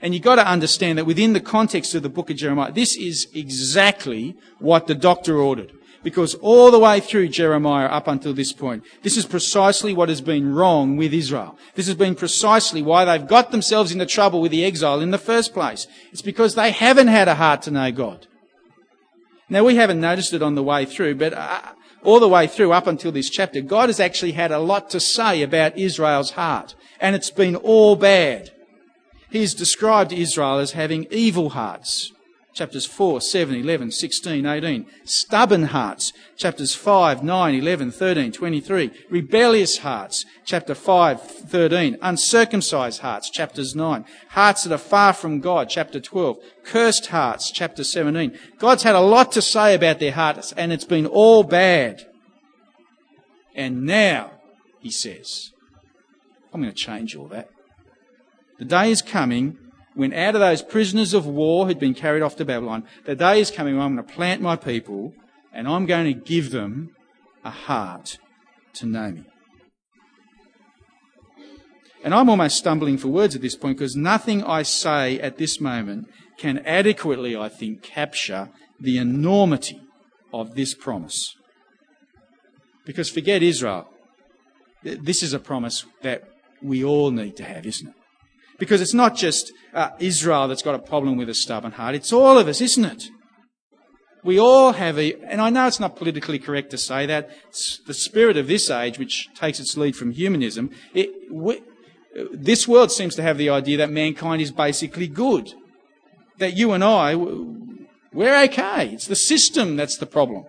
And 0.00 0.14
you've 0.14 0.22
got 0.22 0.36
to 0.36 0.46
understand 0.46 0.98
that 0.98 1.06
within 1.06 1.32
the 1.32 1.40
context 1.40 1.94
of 1.94 2.02
the 2.02 2.08
book 2.08 2.30
of 2.30 2.36
Jeremiah, 2.36 2.70
this 2.70 2.94
is 2.94 3.26
exactly 3.34 4.36
what 4.60 4.86
the 4.86 4.94
doctor 4.94 5.38
ordered. 5.38 5.72
Because 6.06 6.36
all 6.36 6.70
the 6.70 6.78
way 6.78 7.00
through 7.00 7.30
Jeremiah 7.30 7.86
up 7.86 8.06
until 8.06 8.32
this 8.32 8.52
point, 8.52 8.84
this 9.02 9.16
is 9.16 9.26
precisely 9.26 9.92
what 9.92 10.08
has 10.08 10.20
been 10.20 10.54
wrong 10.54 10.96
with 10.96 11.12
Israel. 11.12 11.58
This 11.74 11.88
has 11.88 11.96
been 11.96 12.14
precisely 12.14 12.80
why 12.80 13.04
they've 13.04 13.26
got 13.26 13.50
themselves 13.50 13.90
into 13.90 14.06
trouble 14.06 14.40
with 14.40 14.52
the 14.52 14.64
exile 14.64 15.00
in 15.00 15.10
the 15.10 15.18
first 15.18 15.52
place. 15.52 15.88
It's 16.12 16.22
because 16.22 16.54
they 16.54 16.70
haven't 16.70 17.08
had 17.08 17.26
a 17.26 17.34
heart 17.34 17.62
to 17.62 17.72
know 17.72 17.90
God. 17.90 18.28
Now 19.48 19.64
we 19.64 19.74
haven't 19.74 20.00
noticed 20.00 20.32
it 20.32 20.44
on 20.44 20.54
the 20.54 20.62
way 20.62 20.84
through, 20.84 21.16
but 21.16 21.32
uh, 21.32 21.72
all 22.04 22.20
the 22.20 22.28
way 22.28 22.46
through 22.46 22.72
up 22.72 22.86
until 22.86 23.10
this 23.10 23.28
chapter, 23.28 23.60
God 23.60 23.88
has 23.88 23.98
actually 23.98 24.30
had 24.30 24.52
a 24.52 24.60
lot 24.60 24.88
to 24.90 25.00
say 25.00 25.42
about 25.42 25.76
Israel's 25.76 26.30
heart. 26.30 26.76
And 27.00 27.16
it's 27.16 27.30
been 27.30 27.56
all 27.56 27.96
bad. 27.96 28.52
He's 29.28 29.54
described 29.54 30.12
Israel 30.12 30.58
as 30.58 30.70
having 30.70 31.08
evil 31.10 31.50
hearts 31.50 32.12
chapters 32.56 32.86
4, 32.86 33.20
7, 33.20 33.54
11, 33.54 33.90
16, 33.92 34.46
18. 34.46 34.86
Stubborn 35.04 35.64
hearts, 35.64 36.12
chapters 36.36 36.74
5, 36.74 37.22
9, 37.22 37.54
11, 37.54 37.90
13, 37.92 38.32
23. 38.32 38.90
Rebellious 39.10 39.78
hearts, 39.78 40.24
chapter 40.46 40.74
5, 40.74 41.20
13. 41.20 41.98
Uncircumcised 42.00 43.02
hearts, 43.02 43.28
chapters 43.28 43.76
9. 43.76 44.06
Hearts 44.30 44.64
that 44.64 44.74
are 44.74 44.78
far 44.78 45.12
from 45.12 45.40
God, 45.40 45.68
chapter 45.68 46.00
12. 46.00 46.38
Cursed 46.64 47.08
hearts, 47.08 47.50
chapter 47.50 47.84
17. 47.84 48.36
God's 48.58 48.84
had 48.84 48.94
a 48.94 49.00
lot 49.00 49.32
to 49.32 49.42
say 49.42 49.74
about 49.74 50.00
their 50.00 50.12
hearts, 50.12 50.52
and 50.52 50.72
it's 50.72 50.84
been 50.84 51.06
all 51.06 51.42
bad. 51.42 52.06
And 53.54 53.84
now, 53.84 54.32
he 54.80 54.90
says, 54.90 55.52
I'm 56.54 56.62
going 56.62 56.72
to 56.72 56.78
change 56.78 57.14
all 57.14 57.28
that. 57.28 57.50
The 58.58 58.64
day 58.64 58.90
is 58.90 59.02
coming 59.02 59.58
when 59.96 60.12
out 60.12 60.34
of 60.34 60.40
those 60.40 60.60
prisoners 60.60 61.14
of 61.14 61.26
war 61.26 61.66
who'd 61.66 61.80
been 61.80 61.94
carried 61.94 62.22
off 62.22 62.36
to 62.36 62.44
Babylon, 62.44 62.84
the 63.06 63.16
day 63.16 63.40
is 63.40 63.50
coming 63.50 63.76
when 63.76 63.86
I'm 63.86 63.94
going 63.96 64.06
to 64.06 64.14
plant 64.14 64.42
my 64.42 64.54
people 64.54 65.14
and 65.54 65.66
I'm 65.66 65.86
going 65.86 66.04
to 66.04 66.12
give 66.12 66.50
them 66.50 66.90
a 67.42 67.50
heart 67.50 68.18
to 68.74 68.86
know 68.86 69.10
me. 69.10 69.24
And 72.04 72.14
I'm 72.14 72.28
almost 72.28 72.58
stumbling 72.58 72.98
for 72.98 73.08
words 73.08 73.34
at 73.34 73.40
this 73.40 73.56
point 73.56 73.78
because 73.78 73.96
nothing 73.96 74.44
I 74.44 74.62
say 74.62 75.18
at 75.18 75.38
this 75.38 75.60
moment 75.62 76.08
can 76.38 76.58
adequately, 76.58 77.34
I 77.34 77.48
think, 77.48 77.82
capture 77.82 78.50
the 78.78 78.98
enormity 78.98 79.80
of 80.32 80.54
this 80.54 80.74
promise. 80.74 81.34
Because 82.84 83.08
forget 83.08 83.42
Israel. 83.42 83.88
This 84.82 85.22
is 85.22 85.32
a 85.32 85.38
promise 85.38 85.86
that 86.02 86.24
we 86.62 86.84
all 86.84 87.10
need 87.10 87.34
to 87.38 87.44
have, 87.44 87.64
isn't 87.64 87.88
it? 87.88 87.94
Because 88.58 88.80
it's 88.80 88.94
not 88.94 89.16
just 89.16 89.52
uh, 89.74 89.90
Israel 89.98 90.48
that's 90.48 90.62
got 90.62 90.74
a 90.74 90.78
problem 90.78 91.16
with 91.16 91.28
a 91.28 91.34
stubborn 91.34 91.72
heart, 91.72 91.94
it's 91.94 92.12
all 92.12 92.38
of 92.38 92.48
us, 92.48 92.60
isn't 92.60 92.84
it? 92.84 93.08
We 94.24 94.40
all 94.40 94.72
have 94.72 94.98
a, 94.98 95.14
and 95.30 95.40
I 95.40 95.50
know 95.50 95.66
it's 95.66 95.78
not 95.78 95.94
politically 95.94 96.38
correct 96.38 96.70
to 96.70 96.78
say 96.78 97.06
that, 97.06 97.30
it's 97.48 97.80
the 97.86 97.94
spirit 97.94 98.36
of 98.36 98.48
this 98.48 98.70
age, 98.70 98.98
which 98.98 99.28
takes 99.34 99.60
its 99.60 99.76
lead 99.76 99.94
from 99.94 100.10
humanism, 100.10 100.70
it, 100.94 101.10
we, 101.30 101.60
this 102.32 102.66
world 102.66 102.90
seems 102.90 103.14
to 103.16 103.22
have 103.22 103.38
the 103.38 103.50
idea 103.50 103.76
that 103.78 103.90
mankind 103.90 104.42
is 104.42 104.50
basically 104.50 105.06
good. 105.06 105.52
That 106.38 106.56
you 106.56 106.72
and 106.72 106.82
I, 106.82 107.14
we're 107.14 108.42
okay. 108.44 108.88
It's 108.88 109.06
the 109.06 109.16
system 109.16 109.76
that's 109.76 109.96
the 109.96 110.06
problem. 110.06 110.44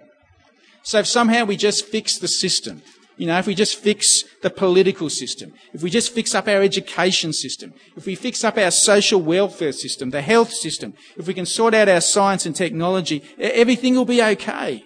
So 0.84 1.00
if 1.00 1.08
somehow 1.08 1.44
we 1.46 1.58
just 1.58 1.86
fix 1.86 2.18
the 2.18 2.28
system, 2.28 2.82
you 3.18 3.26
know, 3.26 3.38
if 3.40 3.48
we 3.48 3.56
just 3.56 3.78
fix 3.78 4.24
the 4.42 4.50
political 4.50 5.10
system, 5.10 5.54
if 5.74 5.82
we 5.82 5.90
just 5.90 6.14
fix 6.14 6.36
up 6.36 6.48
our 6.48 6.62
education 6.62 7.34
system, 7.34 7.74
if 7.96 8.06
we 8.06 8.16
fix 8.16 8.44
up 8.44 8.58
our 8.58 8.72
social 8.72 9.22
welfare 9.22 9.72
system, 9.72 10.12
the 10.12 10.22
health 10.22 10.54
system, 10.54 10.94
if 11.18 11.28
we 11.28 11.34
can 11.34 11.46
sort 11.46 11.74
out 11.74 11.90
our 11.90 12.02
science 12.02 12.46
and 12.46 12.56
technology, 12.56 13.24
everything 13.40 13.96
will 13.96 14.06
be 14.06 14.22
okay. 14.22 14.86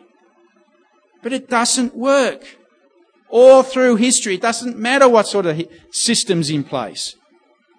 But 1.22 1.34
it 1.34 1.50
doesn't 1.50 1.96
work. 1.96 2.58
All 3.30 3.64
through 3.64 3.98
history, 3.98 4.36
it 4.36 4.42
doesn't 4.42 4.78
matter 4.78 5.08
what 5.08 5.28
sort 5.28 5.46
of 5.46 5.62
system's 5.92 6.50
in 6.50 6.64
place 6.64 7.16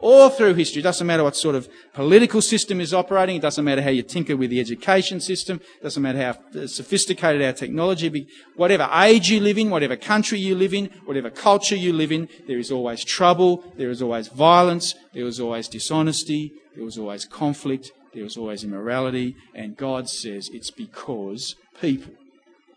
all 0.03 0.29
through 0.29 0.55
history. 0.55 0.81
It 0.81 0.83
doesn't 0.83 1.07
matter 1.07 1.25
what 1.25 1.37
sort 1.37 1.55
of 1.55 1.69
political 1.95 2.43
system 2.43 2.81
is 2.81 2.93
operating. 2.93 3.37
It 3.37 3.43
doesn't 3.43 3.65
matter 3.65 3.81
how 3.81 3.91
you 3.91 4.03
tinker 4.03 4.37
with 4.37 4.51
the 4.51 4.61
education 4.61 5.21
system. 5.21 5.61
It 5.81 5.85
doesn't 5.85 6.03
matter 6.03 6.19
how 6.19 6.67
sophisticated 6.67 7.41
our 7.41 7.53
technology 7.53 8.09
be. 8.11 8.27
Whatever 8.57 8.91
age 8.93 9.31
you 9.31 9.41
live 9.41 9.57
in, 9.57 9.71
whatever 9.71 9.97
country 9.97 10.39
you 10.39 10.55
live 10.55 10.75
in, 10.75 10.87
whatever 11.07 11.31
culture 11.31 11.77
you 11.77 11.93
live 11.93 12.13
in, 12.13 12.29
there 12.47 12.59
is 12.59 12.71
always 12.71 13.05
trouble. 13.05 13.65
There 13.77 13.91
is 13.91 14.03
always 14.03 14.29
violence. 14.29 14.95
There 15.15 15.25
is 15.25 15.41
always 15.41 15.69
dishonesty. 15.69 16.53
There 16.75 16.85
was 16.85 16.99
always 16.99 17.25
conflict. 17.25 17.93
There 18.13 18.25
was 18.25 18.37
always 18.37 18.65
immorality. 18.65 19.37
And 19.55 19.77
God 19.77 20.09
says 20.09 20.51
it's 20.53 20.71
because 20.71 21.55
people, 21.81 22.13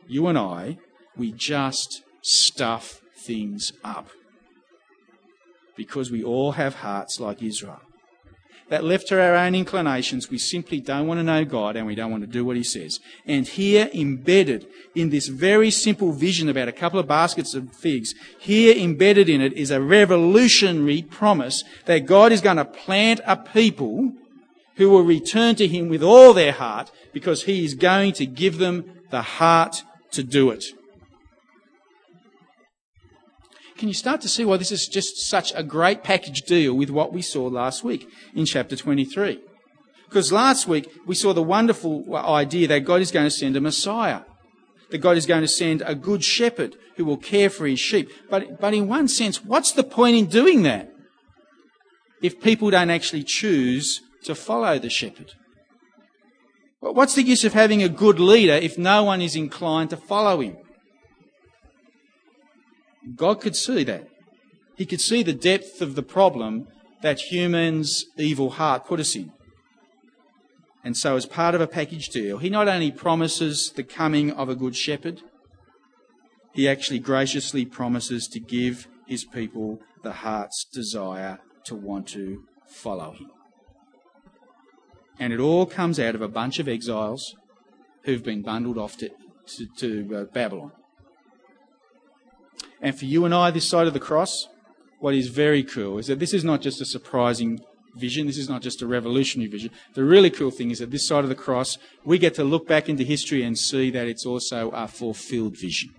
you 0.07 0.27
and 0.27 0.37
I, 0.37 0.77
we 1.17 1.31
just 1.31 2.03
stuff 2.21 3.01
things 3.17 3.73
up 3.83 4.09
because 5.75 6.11
we 6.11 6.23
all 6.23 6.53
have 6.53 6.75
hearts 6.75 7.19
like 7.19 7.43
Israel. 7.43 7.81
That 8.69 8.83
left 8.83 9.07
to 9.09 9.21
our 9.21 9.35
own 9.35 9.53
inclinations, 9.53 10.31
we 10.31 10.39
simply 10.39 10.81
don't 10.81 11.05
want 11.05 11.19
to 11.19 11.23
know 11.23 11.45
God 11.45 11.75
and 11.75 11.85
we 11.85 11.93
don't 11.93 12.09
want 12.09 12.23
to 12.23 12.27
do 12.27 12.43
what 12.43 12.55
He 12.55 12.63
says. 12.63 12.99
And 13.25 13.47
here, 13.47 13.91
embedded 13.93 14.65
in 14.95 15.11
this 15.11 15.27
very 15.27 15.69
simple 15.69 16.11
vision 16.11 16.49
about 16.49 16.67
a 16.67 16.71
couple 16.71 16.99
of 16.99 17.07
baskets 17.07 17.53
of 17.53 17.75
figs, 17.75 18.15
here 18.39 18.75
embedded 18.75 19.29
in 19.29 19.39
it 19.39 19.53
is 19.53 19.69
a 19.69 19.81
revolutionary 19.81 21.03
promise 21.03 21.63
that 21.85 22.07
God 22.07 22.31
is 22.31 22.41
going 22.41 22.57
to 22.57 22.65
plant 22.65 23.21
a 23.27 23.37
people 23.37 24.13
who 24.77 24.89
will 24.89 25.03
return 25.03 25.55
to 25.55 25.67
Him 25.67 25.87
with 25.87 26.01
all 26.01 26.33
their 26.33 26.51
heart 26.51 26.91
because 27.13 27.43
He 27.43 27.63
is 27.63 27.75
going 27.75 28.13
to 28.13 28.25
give 28.25 28.57
them 28.57 29.01
the 29.11 29.21
heart 29.21 29.83
to 30.11 30.23
do 30.23 30.49
it. 30.49 30.65
Can 33.77 33.89
you 33.89 33.93
start 33.93 34.21
to 34.21 34.29
see 34.29 34.45
why 34.45 34.57
this 34.57 34.71
is 34.71 34.87
just 34.87 35.17
such 35.27 35.51
a 35.55 35.63
great 35.63 36.03
package 36.03 36.43
deal 36.43 36.73
with 36.73 36.89
what 36.89 37.11
we 37.11 37.21
saw 37.21 37.45
last 37.47 37.83
week 37.83 38.07
in 38.33 38.45
chapter 38.45 38.75
23? 38.75 39.41
Because 40.07 40.31
last 40.31 40.67
week 40.67 40.89
we 41.05 41.15
saw 41.15 41.33
the 41.33 41.43
wonderful 41.43 42.15
idea 42.15 42.67
that 42.69 42.85
God 42.85 43.01
is 43.01 43.11
going 43.11 43.25
to 43.25 43.31
send 43.31 43.55
a 43.57 43.61
Messiah. 43.61 44.21
that 44.91 44.99
God 44.99 45.17
is 45.17 45.25
going 45.25 45.41
to 45.41 45.47
send 45.47 45.81
a 45.85 45.95
good 45.95 46.23
shepherd 46.23 46.75
who 46.95 47.05
will 47.05 47.17
care 47.17 47.49
for 47.49 47.65
his 47.65 47.79
sheep. 47.79 48.11
But, 48.29 48.59
but 48.59 48.73
in 48.73 48.87
one 48.87 49.07
sense, 49.07 49.43
what's 49.43 49.71
the 49.71 49.83
point 49.83 50.15
in 50.15 50.27
doing 50.27 50.63
that 50.63 50.89
if 52.21 52.41
people 52.41 52.69
don't 52.69 52.89
actually 52.89 53.23
choose 53.23 54.01
to 54.23 54.35
follow 54.35 54.79
the 54.79 54.89
shepherd? 54.89 55.33
What's 56.79 57.15
the 57.15 57.23
use 57.23 57.43
of 57.43 57.53
having 57.53 57.81
a 57.81 57.89
good 57.89 58.19
leader 58.19 58.53
if 58.53 58.77
no 58.77 59.03
one 59.03 59.21
is 59.21 59.35
inclined 59.35 59.89
to 59.89 59.97
follow 59.97 60.39
him? 60.39 60.57
God 63.15 63.41
could 63.41 63.55
see 63.55 63.83
that. 63.83 64.07
He 64.75 64.85
could 64.85 65.01
see 65.01 65.23
the 65.23 65.33
depth 65.33 65.81
of 65.81 65.95
the 65.95 66.03
problem 66.03 66.67
that 67.01 67.31
humans' 67.31 68.05
evil 68.17 68.51
heart 68.51 68.85
put 68.85 68.99
us 68.99 69.15
in. 69.15 69.31
And 70.83 70.95
so, 70.95 71.15
as 71.15 71.25
part 71.25 71.55
of 71.55 71.61
a 71.61 71.67
package 71.67 72.09
deal, 72.09 72.37
he 72.37 72.49
not 72.49 72.67
only 72.67 72.91
promises 72.91 73.71
the 73.75 73.83
coming 73.83 74.31
of 74.31 74.49
a 74.49 74.55
good 74.55 74.75
shepherd, 74.75 75.21
he 76.53 76.69
actually 76.69 76.99
graciously 76.99 77.65
promises 77.65 78.27
to 78.29 78.39
give 78.39 78.87
his 79.07 79.25
people 79.25 79.79
the 80.03 80.13
heart's 80.13 80.65
desire 80.71 81.39
to 81.65 81.75
want 81.75 82.07
to 82.09 82.43
follow 82.67 83.11
him. 83.11 83.31
And 85.19 85.33
it 85.33 85.39
all 85.39 85.65
comes 85.65 85.99
out 85.99 86.15
of 86.15 86.21
a 86.21 86.27
bunch 86.27 86.59
of 86.59 86.67
exiles 86.67 87.35
who've 88.03 88.23
been 88.23 88.41
bundled 88.41 88.77
off 88.77 88.97
to, 88.97 89.09
to, 89.47 89.67
to 89.77 90.15
uh, 90.15 90.23
Babylon. 90.25 90.71
And 92.85 92.95
for 92.95 93.05
you 93.05 93.25
and 93.25 93.33
I, 93.33 93.49
this 93.49 93.67
side 93.67 93.87
of 93.87 93.93
the 93.93 93.99
cross, 93.99 94.47
what 94.99 95.15
is 95.15 95.29
very 95.29 95.63
cool 95.63 95.97
is 95.97 96.05
that 96.05 96.19
this 96.19 96.35
is 96.35 96.43
not 96.43 96.61
just 96.61 96.79
a 96.81 96.85
surprising 96.85 97.59
vision. 97.95 98.27
This 98.27 98.37
is 98.37 98.47
not 98.47 98.61
just 98.61 98.79
a 98.83 98.85
revolutionary 98.85 99.49
vision. 99.49 99.71
The 99.95 100.03
really 100.03 100.29
cool 100.29 100.51
thing 100.51 100.69
is 100.69 100.77
that 100.77 100.91
this 100.91 101.07
side 101.07 101.23
of 101.23 101.29
the 101.29 101.33
cross, 101.33 101.79
we 102.03 102.19
get 102.19 102.35
to 102.35 102.43
look 102.43 102.67
back 102.67 102.87
into 102.87 103.03
history 103.03 103.41
and 103.41 103.57
see 103.57 103.89
that 103.89 104.07
it's 104.07 104.23
also 104.23 104.69
a 104.69 104.87
fulfilled 104.87 105.57
vision. 105.57 105.95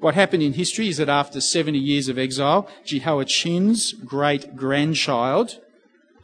What 0.00 0.14
happened 0.14 0.42
in 0.42 0.54
history 0.54 0.88
is 0.88 0.96
that 0.96 1.10
after 1.10 1.42
70 1.42 1.78
years 1.78 2.08
of 2.08 2.18
exile, 2.18 2.70
Jehoiachin's 2.86 3.92
great 3.92 4.56
grandchild, 4.56 5.60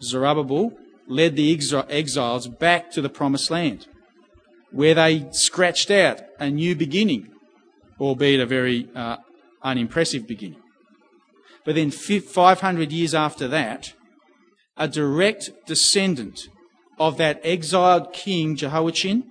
Zerubbabel, 0.03 0.73
led 1.07 1.37
the 1.37 1.53
exiles 1.91 2.49
back 2.49 2.91
to 2.93 3.03
the 3.03 3.11
promised 3.11 3.51
land, 3.51 3.87
where 4.71 4.95
they 4.95 5.27
scratched 5.33 5.91
out 5.91 6.23
a 6.39 6.49
new 6.49 6.75
beginning, 6.75 7.29
albeit 8.01 8.41
a 8.41 8.47
very 8.47 8.89
uh, 8.95 9.19
unimpressive 9.63 10.27
beginning. 10.27 10.63
But 11.65 11.77
then 11.77 11.91
500 11.91 12.93
years 12.93 13.15
after 13.15 13.47
that, 13.49 13.95
a 14.77 14.89
direct 14.89 15.51
descendant 15.67 16.49
of 16.99 17.17
that 17.19 17.41
exiled 17.45 18.13
king 18.13 18.57
Jehoiachin, 18.57 19.25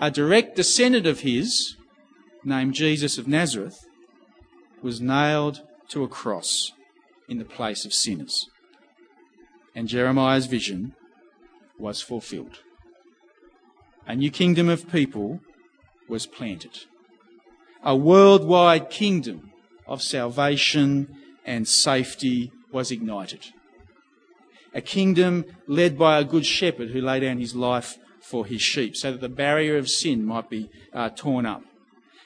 a 0.00 0.10
direct 0.10 0.56
descendant 0.56 1.06
of 1.06 1.20
his, 1.20 1.76
named 2.44 2.74
Jesus 2.74 3.18
of 3.18 3.26
Nazareth, 3.26 3.78
was 4.82 5.00
nailed 5.00 5.62
to 5.88 6.04
a 6.04 6.08
cross 6.08 6.72
in 7.28 7.38
the 7.38 7.44
place 7.44 7.84
of 7.84 7.92
sinners. 7.92 8.48
And 9.74 9.88
Jeremiah's 9.88 10.46
vision 10.46 10.94
was 11.78 12.00
fulfilled. 12.00 12.60
A 14.06 14.16
new 14.16 14.30
kingdom 14.30 14.68
of 14.68 14.90
people 14.90 15.40
was 16.08 16.26
planted. 16.26 16.86
A 17.84 17.96
worldwide 17.96 18.90
kingdom 18.90 19.50
of 19.86 20.02
salvation 20.02 21.16
and 21.44 21.66
safety 21.66 22.52
was 22.72 22.90
ignited. 22.90 23.46
A 24.74 24.80
kingdom 24.80 25.44
led 25.66 25.98
by 25.98 26.18
a 26.18 26.24
good 26.24 26.44
shepherd 26.44 26.90
who 26.90 27.00
laid 27.00 27.20
down 27.20 27.38
his 27.38 27.54
life 27.54 27.98
for 28.20 28.44
his 28.44 28.60
sheep 28.60 28.96
so 28.96 29.12
that 29.12 29.20
the 29.20 29.28
barrier 29.28 29.76
of 29.76 29.88
sin 29.88 30.24
might 30.24 30.50
be 30.50 30.68
uh, 30.92 31.08
torn 31.10 31.46
up. 31.46 31.62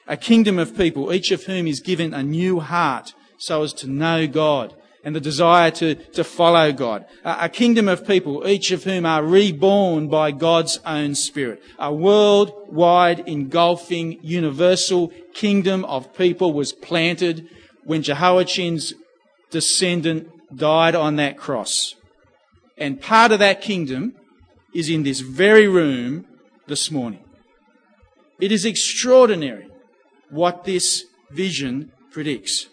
A 0.07 0.17
kingdom 0.17 0.59
of 0.59 0.77
people, 0.77 1.13
each 1.13 1.31
of 1.31 1.43
whom 1.43 1.65
is 1.65 1.79
given 1.79 2.13
a 2.13 2.23
new 2.23 2.59
heart 2.59 3.13
so 3.37 3.63
as 3.63 3.73
to 3.73 3.87
know 3.87 4.27
God 4.27 4.75
and 5.03 5.15
the 5.15 5.21
desire 5.21 5.69
to, 5.71 5.95
to 5.95 6.23
follow 6.23 6.71
God. 6.71 7.05
A, 7.23 7.37
a 7.41 7.49
kingdom 7.49 7.87
of 7.87 8.07
people, 8.07 8.47
each 8.47 8.71
of 8.71 8.83
whom 8.83 9.05
are 9.05 9.23
reborn 9.23 10.07
by 10.07 10.31
God's 10.31 10.79
own 10.85 11.15
Spirit. 11.15 11.61
A 11.77 11.93
worldwide, 11.93 13.27
engulfing, 13.27 14.19
universal 14.21 15.11
kingdom 15.33 15.83
of 15.85 16.13
people 16.15 16.53
was 16.53 16.71
planted 16.71 17.49
when 17.83 18.01
Jehoiachin's 18.01 18.93
descendant 19.51 20.29
died 20.55 20.95
on 20.95 21.17
that 21.17 21.37
cross. 21.37 21.95
And 22.77 23.01
part 23.01 23.31
of 23.31 23.39
that 23.39 23.61
kingdom 23.61 24.13
is 24.73 24.89
in 24.89 25.03
this 25.03 25.19
very 25.19 25.67
room 25.67 26.25
this 26.67 26.89
morning. 26.89 27.23
It 28.39 28.51
is 28.51 28.65
extraordinary 28.65 29.67
what 30.29 30.63
this 30.63 31.05
vision 31.29 31.91
predicts. 32.11 32.67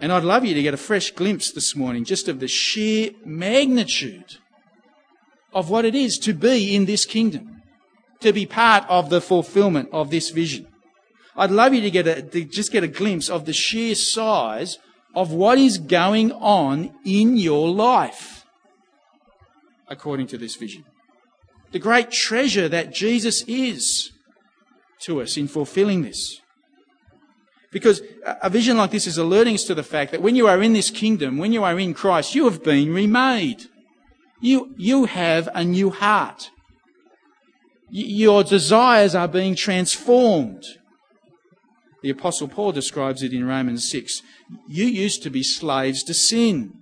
And 0.00 0.12
I'd 0.12 0.24
love 0.24 0.44
you 0.44 0.54
to 0.54 0.62
get 0.62 0.72
a 0.72 0.78
fresh 0.78 1.10
glimpse 1.10 1.52
this 1.52 1.76
morning 1.76 2.04
just 2.04 2.26
of 2.28 2.40
the 2.40 2.48
sheer 2.48 3.10
magnitude 3.24 4.38
of 5.52 5.68
what 5.68 5.84
it 5.84 5.94
is 5.94 6.18
to 6.18 6.32
be 6.32 6.74
in 6.74 6.86
this 6.86 7.04
kingdom, 7.04 7.62
to 8.20 8.32
be 8.32 8.46
part 8.46 8.84
of 8.88 9.10
the 9.10 9.20
fulfillment 9.20 9.90
of 9.92 10.10
this 10.10 10.30
vision. 10.30 10.66
I'd 11.36 11.50
love 11.50 11.74
you 11.74 11.82
to 11.82 11.90
get 11.90 12.06
a, 12.06 12.22
to 12.22 12.44
just 12.44 12.72
get 12.72 12.82
a 12.82 12.88
glimpse 12.88 13.28
of 13.28 13.44
the 13.44 13.52
sheer 13.52 13.94
size 13.94 14.78
of 15.14 15.32
what 15.32 15.58
is 15.58 15.78
going 15.78 16.32
on 16.32 16.94
in 17.04 17.36
your 17.36 17.68
life, 17.68 18.46
according 19.88 20.28
to 20.28 20.38
this 20.38 20.56
vision. 20.56 20.84
The 21.72 21.78
great 21.78 22.10
treasure 22.10 22.68
that 22.68 22.92
Jesus 22.92 23.42
is 23.46 24.12
to 25.02 25.20
us 25.20 25.36
in 25.36 25.46
fulfilling 25.46 26.02
this. 26.02 26.39
Because 27.72 28.02
a 28.24 28.50
vision 28.50 28.76
like 28.76 28.90
this 28.90 29.06
is 29.06 29.16
alerting 29.16 29.54
us 29.54 29.64
to 29.64 29.74
the 29.74 29.82
fact 29.82 30.10
that 30.10 30.22
when 30.22 30.34
you 30.34 30.48
are 30.48 30.60
in 30.60 30.72
this 30.72 30.90
kingdom, 30.90 31.38
when 31.38 31.52
you 31.52 31.62
are 31.62 31.78
in 31.78 31.94
Christ, 31.94 32.34
you 32.34 32.44
have 32.44 32.64
been 32.64 32.92
remade. 32.92 33.66
You, 34.40 34.74
you 34.76 35.04
have 35.04 35.48
a 35.54 35.64
new 35.64 35.90
heart. 35.90 36.50
your 37.92 38.44
desires 38.44 39.14
are 39.14 39.28
being 39.28 39.54
transformed. 39.54 40.64
The 42.02 42.10
Apostle 42.10 42.48
Paul 42.48 42.72
describes 42.72 43.22
it 43.22 43.32
in 43.32 43.46
Romans 43.46 43.88
6. 43.90 44.22
You 44.68 44.86
used 44.86 45.22
to 45.22 45.30
be 45.30 45.42
slaves 45.42 46.02
to 46.04 46.14
sin, 46.14 46.72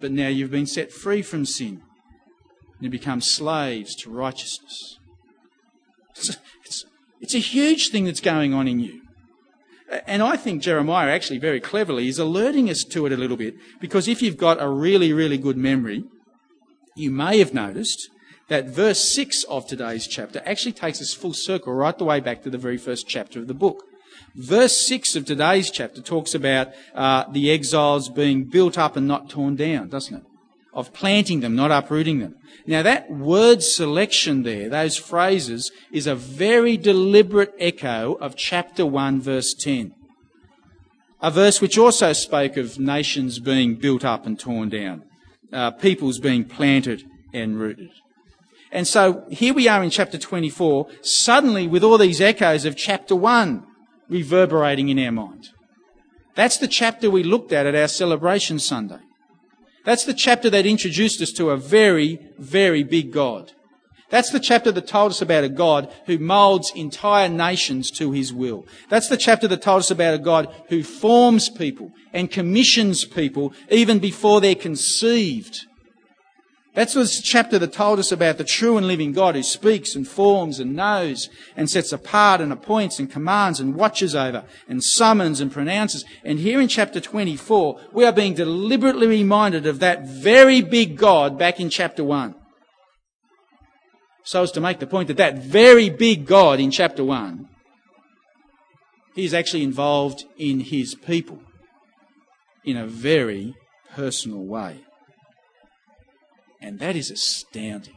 but 0.00 0.12
now 0.12 0.28
you've 0.28 0.50
been 0.50 0.66
set 0.66 0.92
free 0.92 1.22
from 1.22 1.46
sin. 1.46 1.82
You 2.80 2.90
become 2.90 3.20
slaves 3.20 3.94
to 3.96 4.10
righteousness. 4.10 4.98
It's 6.16 6.36
it's, 6.64 6.84
it's 7.20 7.34
a 7.34 7.38
huge 7.38 7.90
thing 7.90 8.04
that's 8.04 8.20
going 8.20 8.52
on 8.52 8.68
in 8.68 8.80
you. 8.80 8.99
And 10.06 10.22
I 10.22 10.36
think 10.36 10.62
Jeremiah 10.62 11.10
actually 11.10 11.38
very 11.38 11.60
cleverly 11.60 12.06
is 12.08 12.18
alerting 12.18 12.70
us 12.70 12.84
to 12.84 13.06
it 13.06 13.12
a 13.12 13.16
little 13.16 13.36
bit 13.36 13.56
because 13.80 14.06
if 14.06 14.22
you've 14.22 14.36
got 14.36 14.62
a 14.62 14.68
really, 14.68 15.12
really 15.12 15.38
good 15.38 15.56
memory, 15.56 16.04
you 16.94 17.10
may 17.10 17.38
have 17.38 17.52
noticed 17.52 18.08
that 18.48 18.66
verse 18.66 19.02
6 19.12 19.44
of 19.44 19.66
today's 19.66 20.06
chapter 20.06 20.42
actually 20.46 20.72
takes 20.72 21.00
us 21.00 21.12
full 21.12 21.32
circle 21.32 21.72
right 21.72 21.96
the 21.96 22.04
way 22.04 22.20
back 22.20 22.42
to 22.42 22.50
the 22.50 22.58
very 22.58 22.76
first 22.76 23.08
chapter 23.08 23.40
of 23.40 23.48
the 23.48 23.54
book. 23.54 23.84
Verse 24.34 24.76
6 24.86 25.16
of 25.16 25.24
today's 25.24 25.70
chapter 25.70 26.00
talks 26.00 26.34
about 26.34 26.68
uh, 26.94 27.24
the 27.30 27.50
exiles 27.50 28.08
being 28.08 28.44
built 28.44 28.78
up 28.78 28.96
and 28.96 29.08
not 29.08 29.28
torn 29.28 29.56
down, 29.56 29.88
doesn't 29.88 30.16
it? 30.16 30.22
Of 30.72 30.92
planting 30.92 31.40
them, 31.40 31.56
not 31.56 31.72
uprooting 31.72 32.20
them. 32.20 32.36
Now 32.66 32.82
that 32.82 33.10
word 33.10 33.62
selection 33.62 34.44
there, 34.44 34.68
those 34.68 34.96
phrases, 34.96 35.72
is 35.90 36.06
a 36.06 36.14
very 36.14 36.76
deliberate 36.76 37.52
echo 37.58 38.14
of 38.14 38.36
chapter 38.36 38.86
1 38.86 39.20
verse 39.20 39.52
10. 39.54 39.92
A 41.20 41.30
verse 41.30 41.60
which 41.60 41.76
also 41.76 42.12
spoke 42.12 42.56
of 42.56 42.78
nations 42.78 43.40
being 43.40 43.74
built 43.74 44.04
up 44.04 44.26
and 44.26 44.38
torn 44.38 44.68
down, 44.68 45.02
uh, 45.52 45.72
peoples 45.72 46.18
being 46.18 46.44
planted 46.44 47.04
and 47.34 47.58
rooted. 47.58 47.90
And 48.72 48.86
so 48.86 49.24
here 49.30 49.52
we 49.52 49.66
are 49.66 49.82
in 49.82 49.90
chapter 49.90 50.18
24, 50.18 50.86
suddenly 51.02 51.66
with 51.66 51.82
all 51.82 51.98
these 51.98 52.20
echoes 52.20 52.64
of 52.64 52.76
chapter 52.76 53.16
1 53.16 53.66
reverberating 54.08 54.88
in 54.88 54.98
our 54.98 55.12
mind. 55.12 55.48
That's 56.34 56.58
the 56.58 56.68
chapter 56.68 57.10
we 57.10 57.22
looked 57.22 57.52
at 57.52 57.66
at 57.66 57.74
our 57.74 57.88
celebration 57.88 58.58
Sunday. 58.58 59.00
That's 59.84 60.04
the 60.04 60.14
chapter 60.14 60.50
that 60.50 60.66
introduced 60.66 61.22
us 61.22 61.32
to 61.32 61.50
a 61.50 61.56
very, 61.56 62.18
very 62.38 62.82
big 62.82 63.12
God. 63.12 63.52
That's 64.10 64.30
the 64.30 64.40
chapter 64.40 64.72
that 64.72 64.88
told 64.88 65.12
us 65.12 65.22
about 65.22 65.44
a 65.44 65.48
God 65.48 65.92
who 66.06 66.18
molds 66.18 66.72
entire 66.74 67.28
nations 67.28 67.90
to 67.92 68.10
his 68.10 68.32
will. 68.32 68.66
That's 68.88 69.08
the 69.08 69.16
chapter 69.16 69.46
that 69.48 69.62
told 69.62 69.80
us 69.80 69.90
about 69.90 70.14
a 70.14 70.18
God 70.18 70.52
who 70.68 70.82
forms 70.82 71.48
people 71.48 71.92
and 72.12 72.30
commissions 72.30 73.04
people 73.04 73.54
even 73.70 74.00
before 74.00 74.40
they're 74.40 74.56
conceived. 74.56 75.66
That's 76.74 76.94
the 76.94 77.06
chapter 77.24 77.58
that 77.58 77.72
told 77.72 77.98
us 77.98 78.12
about 78.12 78.38
the 78.38 78.44
true 78.44 78.76
and 78.76 78.86
living 78.86 79.12
God 79.12 79.34
who 79.34 79.42
speaks 79.42 79.96
and 79.96 80.06
forms 80.06 80.60
and 80.60 80.76
knows 80.76 81.28
and 81.56 81.68
sets 81.68 81.92
apart 81.92 82.40
and 82.40 82.52
appoints 82.52 83.00
and 83.00 83.10
commands 83.10 83.58
and 83.58 83.74
watches 83.74 84.14
over 84.14 84.44
and 84.68 84.82
summons 84.82 85.40
and 85.40 85.50
pronounces. 85.50 86.04
And 86.22 86.38
here 86.38 86.60
in 86.60 86.68
chapter 86.68 87.00
24, 87.00 87.80
we 87.92 88.04
are 88.04 88.12
being 88.12 88.34
deliberately 88.34 89.08
reminded 89.08 89.66
of 89.66 89.80
that 89.80 90.06
very 90.06 90.62
big 90.62 90.96
God 90.96 91.36
back 91.36 91.58
in 91.58 91.70
chapter 91.70 92.04
1. 92.04 92.36
so 94.22 94.42
as 94.44 94.52
to 94.52 94.60
make 94.60 94.78
the 94.78 94.86
point 94.86 95.08
that 95.08 95.16
that 95.16 95.38
very 95.38 95.90
big 95.90 96.24
God 96.24 96.60
in 96.60 96.70
chapter 96.70 97.04
1, 97.04 97.48
he 99.16 99.24
is 99.24 99.34
actually 99.34 99.64
involved 99.64 100.24
in 100.38 100.60
his 100.60 100.94
people 100.94 101.40
in 102.64 102.76
a 102.76 102.86
very 102.86 103.54
personal 103.92 104.44
way. 104.44 104.84
And 106.60 106.78
that 106.78 106.96
is 106.96 107.10
astounding. 107.10 107.94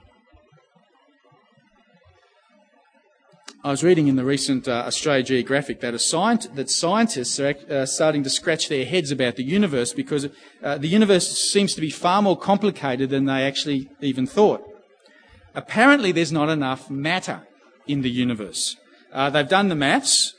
I 3.65 3.71
was 3.71 3.81
reading 3.81 4.09
in 4.09 4.17
the 4.17 4.25
recent 4.25 4.67
uh, 4.67 4.83
Australian 4.87 5.25
Geographic 5.25 5.79
that, 5.79 5.93
scient- 5.93 6.53
that 6.55 6.69
scientists 6.69 7.39
are 7.39 7.55
uh, 7.69 7.85
starting 7.85 8.21
to 8.23 8.29
scratch 8.29 8.67
their 8.67 8.83
heads 8.83 9.09
about 9.09 9.37
the 9.37 9.43
universe 9.43 9.93
because 9.93 10.27
uh, 10.61 10.77
the 10.77 10.89
universe 10.89 11.49
seems 11.49 11.73
to 11.75 11.79
be 11.79 11.89
far 11.89 12.21
more 12.21 12.37
complicated 12.37 13.09
than 13.09 13.23
they 13.23 13.47
actually 13.47 13.89
even 14.01 14.27
thought. 14.27 14.61
Apparently, 15.55 16.11
there's 16.11 16.31
not 16.31 16.49
enough 16.49 16.89
matter 16.89 17.47
in 17.87 18.01
the 18.01 18.09
universe. 18.09 18.75
Uh, 19.13 19.29
they've 19.29 19.47
done 19.47 19.69
the 19.69 19.75
maths. 19.75 20.33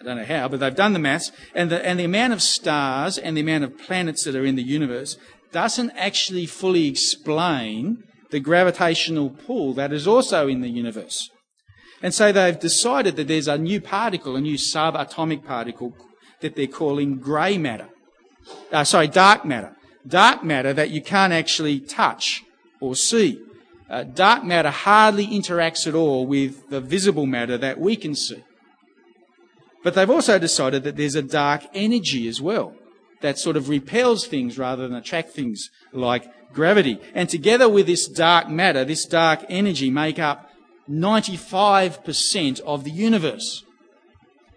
I 0.00 0.04
don't 0.04 0.18
know 0.18 0.24
how, 0.24 0.46
but 0.46 0.60
they've 0.60 0.74
done 0.74 0.92
the 0.92 1.00
maths, 1.00 1.32
and 1.56 1.70
the, 1.70 1.84
and 1.84 1.98
the 1.98 2.04
amount 2.04 2.34
of 2.34 2.42
stars 2.42 3.18
and 3.18 3.36
the 3.36 3.40
amount 3.40 3.64
of 3.64 3.78
planets 3.78 4.24
that 4.24 4.36
are 4.36 4.44
in 4.44 4.54
the 4.54 4.62
universe 4.62 5.16
doesn't 5.54 5.92
actually 5.92 6.46
fully 6.46 6.88
explain 6.88 8.02
the 8.32 8.40
gravitational 8.40 9.30
pull 9.30 9.72
that 9.74 9.92
is 9.92 10.08
also 10.08 10.48
in 10.48 10.60
the 10.62 10.68
universe. 10.68 11.30
And 12.02 12.12
so 12.12 12.32
they've 12.32 12.58
decided 12.58 13.14
that 13.16 13.28
there's 13.28 13.46
a 13.46 13.56
new 13.56 13.80
particle, 13.80 14.34
a 14.34 14.40
new 14.40 14.56
subatomic 14.56 15.44
particle 15.44 15.94
that 16.40 16.56
they're 16.56 16.66
calling 16.66 17.18
grey 17.18 17.56
matter. 17.56 17.88
Uh, 18.72 18.82
sorry, 18.82 19.06
dark 19.06 19.44
matter. 19.44 19.76
Dark 20.04 20.42
matter 20.42 20.72
that 20.72 20.90
you 20.90 21.00
can't 21.00 21.32
actually 21.32 21.78
touch 21.78 22.42
or 22.80 22.96
see. 22.96 23.40
Uh, 23.88 24.02
dark 24.02 24.42
matter 24.42 24.70
hardly 24.70 25.28
interacts 25.28 25.86
at 25.86 25.94
all 25.94 26.26
with 26.26 26.68
the 26.68 26.80
visible 26.80 27.26
matter 27.26 27.56
that 27.56 27.78
we 27.78 27.94
can 27.94 28.16
see. 28.16 28.42
But 29.84 29.94
they've 29.94 30.10
also 30.10 30.40
decided 30.40 30.82
that 30.82 30.96
there's 30.96 31.14
a 31.14 31.22
dark 31.22 31.62
energy 31.74 32.26
as 32.26 32.40
well 32.40 32.74
that 33.24 33.38
sort 33.38 33.56
of 33.56 33.70
repels 33.70 34.26
things 34.26 34.58
rather 34.58 34.86
than 34.86 34.94
attract 34.94 35.30
things 35.30 35.70
like 35.94 36.30
gravity. 36.52 37.00
And 37.14 37.26
together 37.26 37.70
with 37.70 37.86
this 37.86 38.06
dark 38.06 38.50
matter, 38.50 38.84
this 38.84 39.06
dark 39.06 39.46
energy 39.48 39.88
make 39.88 40.18
up 40.18 40.50
95% 40.90 42.60
of 42.60 42.84
the 42.84 42.90
universe. 42.90 43.64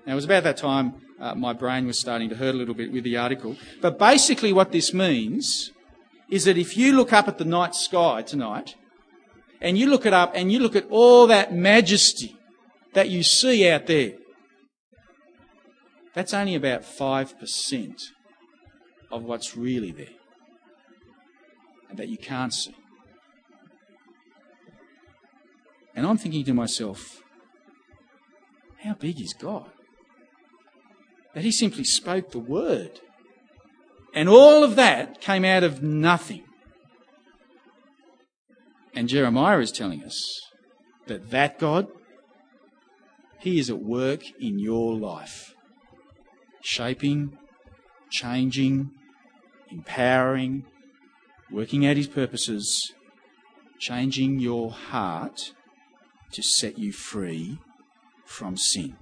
Now, 0.06 0.12
it 0.12 0.15
was 0.15 0.25
about 0.25 0.43
that 0.43 0.58
time 0.58 0.95
uh, 1.17 1.34
my 1.34 1.53
brain 1.53 1.88
was 1.88 1.97
starting 1.97 2.27
to 2.27 2.36
hurt 2.36 2.56
a 2.56 2.58
little 2.58 2.73
bit 2.73 2.91
with 2.91 3.06
the 3.06 3.15
article. 3.15 3.56
But 3.82 3.97
basically, 3.97 4.51
what 4.51 4.73
this 4.73 4.93
means 4.93 5.71
is 6.30 6.43
that 6.43 6.58
if 6.58 6.75
you 6.75 6.91
look 6.93 7.13
up 7.13 7.30
at 7.30 7.38
the 7.38 7.45
night 7.45 7.73
sky 7.73 8.21
tonight, 8.21 8.75
and 9.62 9.77
you 9.77 9.89
look 9.89 10.06
it 10.06 10.13
up 10.13 10.34
and 10.36 10.51
you 10.51 10.60
look 10.60 10.75
at 10.75 10.88
all 10.89 11.25
that 11.27 11.53
majesty 11.53 12.36
that 12.93 13.08
you 13.08 13.23
see 13.23 13.69
out 13.69 13.88
there, 13.88 14.12
that's 16.13 16.34
only 16.34 16.56
about 16.56 16.82
5% 16.82 18.12
of 19.12 19.24
what's 19.24 19.56
really 19.56 19.91
there 19.91 20.08
and 21.89 21.98
that 21.98 22.10
you 22.10 22.17
can't 22.17 22.54
see. 22.54 22.76
And 25.96 26.06
I'm 26.06 26.17
thinking 26.17 26.46
to 26.46 26.54
myself, 26.54 27.24
how 28.84 28.93
big 28.93 29.20
is 29.20 29.34
God? 29.34 29.72
That 31.34 31.43
He 31.43 31.52
simply 31.52 31.84
spoke 31.84 32.32
the 32.32 32.39
word. 32.39 33.00
And 34.13 34.30
all 34.30 34.63
of 34.63 34.76
that 34.76 35.22
came 35.22 35.43
out 35.43 35.63
of 35.63 35.82
nothing. 35.82 36.43
And 38.93 39.08
Jeremiah 39.08 39.60
is 39.60 39.72
telling 39.72 40.04
us 40.04 40.41
that 41.08 41.30
that 41.32 41.60
God, 41.60 41.88
He 43.39 43.60
is 43.60 43.70
at 43.70 43.80
work 43.80 44.24
in 44.39 44.60
your 44.60 44.96
life, 44.96 45.54
shaping, 46.62 47.38
changing, 48.10 48.91
empowering, 49.71 50.65
working 51.51 51.86
out 51.86 51.97
His 51.97 52.08
purposes, 52.08 52.93
changing 53.80 54.39
your 54.39 54.71
heart 54.71 55.53
to 56.32 56.41
set 56.41 56.77
you 56.77 56.91
free 56.91 57.60
from 58.25 58.58
sin. 58.58 58.95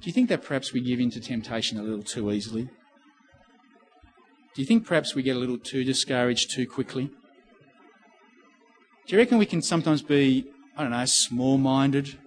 Do 0.00 0.08
you 0.08 0.12
think 0.12 0.28
that 0.30 0.42
perhaps 0.42 0.72
we 0.72 0.80
give 0.80 0.98
in 0.98 1.10
to 1.12 1.20
temptation 1.20 1.78
a 1.78 1.82
little 1.82 2.02
too 2.02 2.32
easily? 2.32 2.68
Do 4.54 4.60
you 4.60 4.66
think 4.66 4.84
perhaps 4.84 5.14
we 5.14 5.22
get 5.22 5.36
a 5.36 5.38
little 5.38 5.58
too 5.58 5.84
discouraged 5.84 6.50
too 6.50 6.66
quickly? 6.66 7.10
Do 9.06 9.16
you 9.16 9.18
reckon 9.18 9.38
we 9.38 9.46
can 9.46 9.62
sometimes 9.62 10.02
be, 10.02 10.50
I 10.76 10.82
don't 10.82 10.90
know, 10.90 11.04
small 11.04 11.56
minded, 11.56 12.18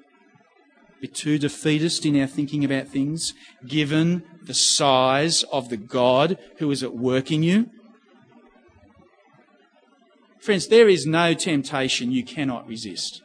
bit 1.02 1.16
too 1.16 1.38
defeatist 1.38 2.06
in 2.06 2.20
our 2.20 2.28
thinking 2.28 2.64
about 2.64 2.88
things, 2.88 3.34
given 3.68 4.24
the 4.44 4.54
size 4.54 5.44
of 5.52 5.70
the 5.70 5.78
God 5.78 6.38
who 6.58 6.72
is 6.72 6.84
at 6.84 6.96
work 6.96 7.32
in 7.32 7.44
you? 7.44 7.70
Friends, 10.40 10.68
there 10.68 10.88
is 10.88 11.06
no 11.06 11.34
temptation 11.34 12.12
you 12.12 12.24
cannot 12.24 12.68
resist. 12.68 13.24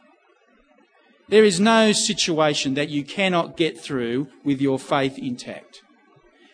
There 1.28 1.44
is 1.44 1.60
no 1.60 1.92
situation 1.92 2.74
that 2.74 2.88
you 2.88 3.04
cannot 3.04 3.56
get 3.56 3.78
through 3.78 4.28
with 4.42 4.60
your 4.60 4.78
faith 4.78 5.16
intact. 5.18 5.82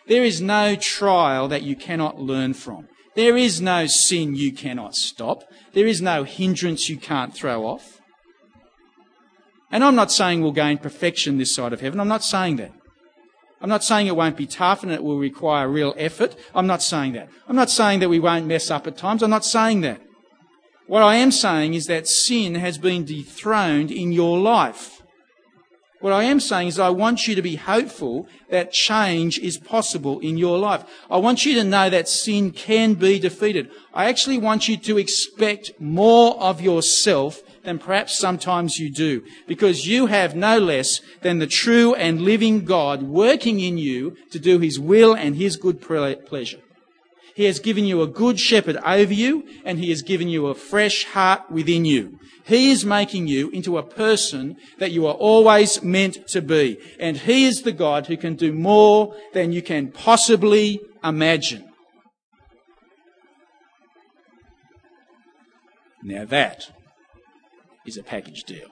There 0.07 0.23
is 0.23 0.39
no 0.39 0.75
trial 0.75 1.47
that 1.47 1.63
you 1.63 1.75
cannot 1.75 2.19
learn 2.19 2.53
from. 2.53 2.87
There 3.15 3.35
is 3.35 3.59
no 3.59 3.87
sin 3.87 4.35
you 4.35 4.53
cannot 4.53 4.95
stop. 4.95 5.43
There 5.73 5.87
is 5.87 6.01
no 6.01 6.23
hindrance 6.23 6.87
you 6.87 6.97
can't 6.97 7.33
throw 7.33 7.65
off. 7.65 7.99
And 9.71 9.83
I'm 9.83 9.95
not 9.95 10.11
saying 10.11 10.41
we'll 10.41 10.51
gain 10.53 10.77
perfection 10.77 11.37
this 11.37 11.53
side 11.53 11.73
of 11.73 11.81
heaven. 11.81 11.99
I'm 11.99 12.07
not 12.07 12.23
saying 12.23 12.55
that. 12.57 12.71
I'm 13.59 13.69
not 13.69 13.83
saying 13.83 14.07
it 14.07 14.15
won't 14.15 14.37
be 14.37 14.45
tough 14.45 14.83
and 14.83 14.91
it 14.91 15.03
will 15.03 15.17
require 15.17 15.67
real 15.67 15.93
effort. 15.97 16.35
I'm 16.53 16.67
not 16.67 16.83
saying 16.83 17.13
that. 17.13 17.29
I'm 17.47 17.55
not 17.55 17.69
saying 17.69 17.99
that 18.01 18.09
we 18.09 18.19
won't 18.19 18.45
mess 18.45 18.69
up 18.69 18.85
at 18.87 18.97
times. 18.97 19.23
I'm 19.23 19.31
not 19.31 19.45
saying 19.45 19.81
that. 19.81 20.01
What 20.85 21.03
I 21.03 21.15
am 21.15 21.31
saying 21.31 21.73
is 21.73 21.87
that 21.87 22.07
sin 22.07 22.55
has 22.55 22.77
been 22.77 23.03
dethroned 23.03 23.91
in 23.91 24.11
your 24.11 24.37
life. 24.37 25.01
What 25.99 26.13
I 26.13 26.25
am 26.25 26.39
saying 26.39 26.67
is 26.67 26.79
I 26.79 26.91
want 26.91 27.27
you 27.27 27.33
to 27.33 27.41
be 27.41 27.55
hopeful 27.55 28.27
that 28.51 28.71
change 28.71 29.39
is 29.39 29.57
possible 29.57 30.19
in 30.19 30.37
your 30.37 30.59
life. 30.59 30.83
I 31.09 31.17
want 31.17 31.43
you 31.43 31.55
to 31.55 31.63
know 31.63 31.89
that 31.89 32.07
sin 32.07 32.51
can 32.51 32.93
be 32.93 33.17
defeated. 33.17 33.71
I 33.93 34.05
actually 34.05 34.37
want 34.37 34.67
you 34.69 34.77
to 34.77 34.99
expect 34.99 35.71
more 35.79 36.39
of 36.39 36.61
yourself 36.61 37.41
than 37.67 37.77
perhaps 37.77 38.17
sometimes 38.17 38.79
you 38.79 38.89
do, 38.89 39.21
because 39.45 39.85
you 39.85 40.05
have 40.05 40.37
no 40.37 40.57
less 40.57 41.01
than 41.21 41.39
the 41.39 41.45
true 41.45 41.93
and 41.95 42.21
living 42.21 42.63
God 42.63 43.03
working 43.03 43.59
in 43.59 43.77
you 43.77 44.15
to 44.31 44.39
do 44.39 44.57
his 44.59 44.79
will 44.79 45.13
and 45.13 45.35
his 45.35 45.57
good 45.57 45.81
pleasure. 45.81 46.61
He 47.35 47.43
has 47.43 47.59
given 47.59 47.83
you 47.83 48.01
a 48.01 48.07
good 48.07 48.39
shepherd 48.39 48.77
over 48.77 49.13
you, 49.13 49.43
and 49.65 49.77
He 49.77 49.89
has 49.89 50.01
given 50.01 50.27
you 50.27 50.47
a 50.47 50.55
fresh 50.55 51.03
heart 51.03 51.51
within 51.51 51.85
you. 51.85 52.17
He 52.45 52.71
is 52.71 52.83
making 52.83 53.27
you 53.27 53.51
into 53.51 53.77
a 53.77 53.83
person 53.83 54.55
that 54.79 54.91
you 54.91 55.05
are 55.05 55.13
always 55.13 55.83
meant 55.83 56.27
to 56.29 56.41
be. 56.41 56.79
And 56.99 57.15
He 57.15 57.45
is 57.45 57.61
the 57.61 57.73
God 57.73 58.07
who 58.07 58.17
can 58.17 58.35
do 58.35 58.53
more 58.53 59.13
than 59.35 59.51
you 59.51 59.61
can 59.61 59.91
possibly 59.91 60.79
imagine. 61.03 61.69
Now 66.01 66.25
that 66.25 66.71
is 67.87 67.97
a 67.97 68.03
package 68.03 68.43
deal. 68.43 68.67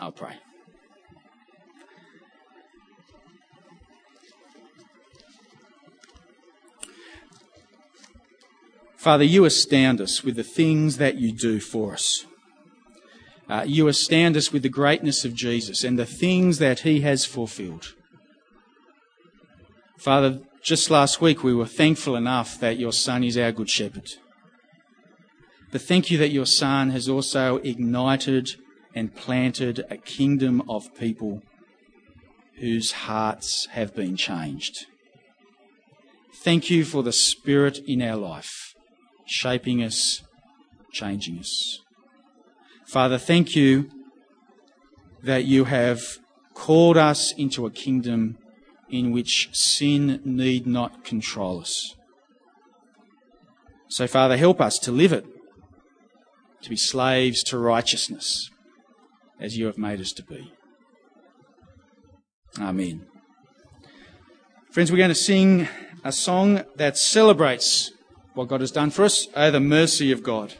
I'll 0.00 0.12
pray. 0.12 0.34
Father, 8.96 9.24
you 9.24 9.44
astound 9.44 10.00
us 10.00 10.24
with 10.24 10.36
the 10.36 10.42
things 10.42 10.96
that 10.98 11.16
you 11.16 11.32
do 11.32 11.60
for 11.60 11.92
us. 11.92 12.24
Uh, 13.48 13.64
you 13.64 13.86
astound 13.86 14.36
us 14.36 14.52
with 14.52 14.62
the 14.62 14.68
greatness 14.68 15.24
of 15.24 15.32
Jesus 15.32 15.84
and 15.84 15.96
the 15.96 16.06
things 16.06 16.58
that 16.58 16.80
he 16.80 17.02
has 17.02 17.24
fulfilled. 17.24 17.94
Father, 19.96 20.40
just 20.62 20.90
last 20.90 21.20
week 21.20 21.44
we 21.44 21.54
were 21.54 21.66
thankful 21.66 22.16
enough 22.16 22.58
that 22.58 22.78
your 22.78 22.92
Son 22.92 23.22
is 23.22 23.38
our 23.38 23.52
Good 23.52 23.70
Shepherd. 23.70 24.10
But 25.72 25.82
thank 25.82 26.10
you 26.10 26.18
that 26.18 26.30
your 26.30 26.46
Son 26.46 26.90
has 26.90 27.08
also 27.08 27.56
ignited 27.58 28.50
and 28.94 29.14
planted 29.14 29.84
a 29.90 29.96
kingdom 29.96 30.62
of 30.68 30.94
people 30.94 31.42
whose 32.58 32.92
hearts 32.92 33.66
have 33.72 33.94
been 33.94 34.16
changed. 34.16 34.86
Thank 36.34 36.70
you 36.70 36.84
for 36.84 37.02
the 37.02 37.12
Spirit 37.12 37.78
in 37.86 38.00
our 38.00 38.16
life 38.16 38.74
shaping 39.26 39.82
us, 39.82 40.22
changing 40.92 41.38
us. 41.38 41.80
Father, 42.86 43.18
thank 43.18 43.56
you 43.56 43.90
that 45.22 45.44
you 45.44 45.64
have 45.64 46.18
called 46.54 46.96
us 46.96 47.32
into 47.32 47.66
a 47.66 47.70
kingdom 47.70 48.38
in 48.88 49.10
which 49.10 49.48
sin 49.52 50.20
need 50.24 50.66
not 50.66 51.04
control 51.04 51.60
us. 51.60 51.96
So, 53.88 54.06
Father, 54.06 54.36
help 54.36 54.60
us 54.60 54.78
to 54.80 54.92
live 54.92 55.12
it, 55.12 55.26
to 56.66 56.70
be 56.70 56.76
slaves 56.76 57.44
to 57.44 57.56
righteousness, 57.56 58.50
as 59.40 59.56
you 59.56 59.66
have 59.66 59.78
made 59.78 60.00
us 60.00 60.10
to 60.10 60.24
be. 60.24 60.52
Amen. 62.58 63.06
Friends, 64.72 64.90
we're 64.90 64.98
going 64.98 65.08
to 65.08 65.14
sing 65.14 65.68
a 66.02 66.10
song 66.10 66.64
that 66.74 66.98
celebrates 66.98 67.92
what 68.34 68.48
God 68.48 68.62
has 68.62 68.72
done 68.72 68.90
for 68.90 69.04
us. 69.04 69.28
Oh, 69.36 69.52
the 69.52 69.60
mercy 69.60 70.10
of 70.10 70.24
God. 70.24 70.54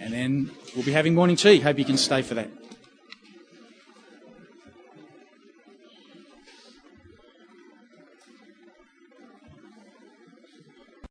And 0.00 0.12
then 0.12 0.50
we'll 0.74 0.84
be 0.84 0.90
having 0.90 1.14
morning 1.14 1.36
tea. 1.36 1.60
Hope 1.60 1.78
you 1.78 1.84
can 1.84 1.96
stay 1.96 2.22
for 2.22 2.34
that. 2.34 2.50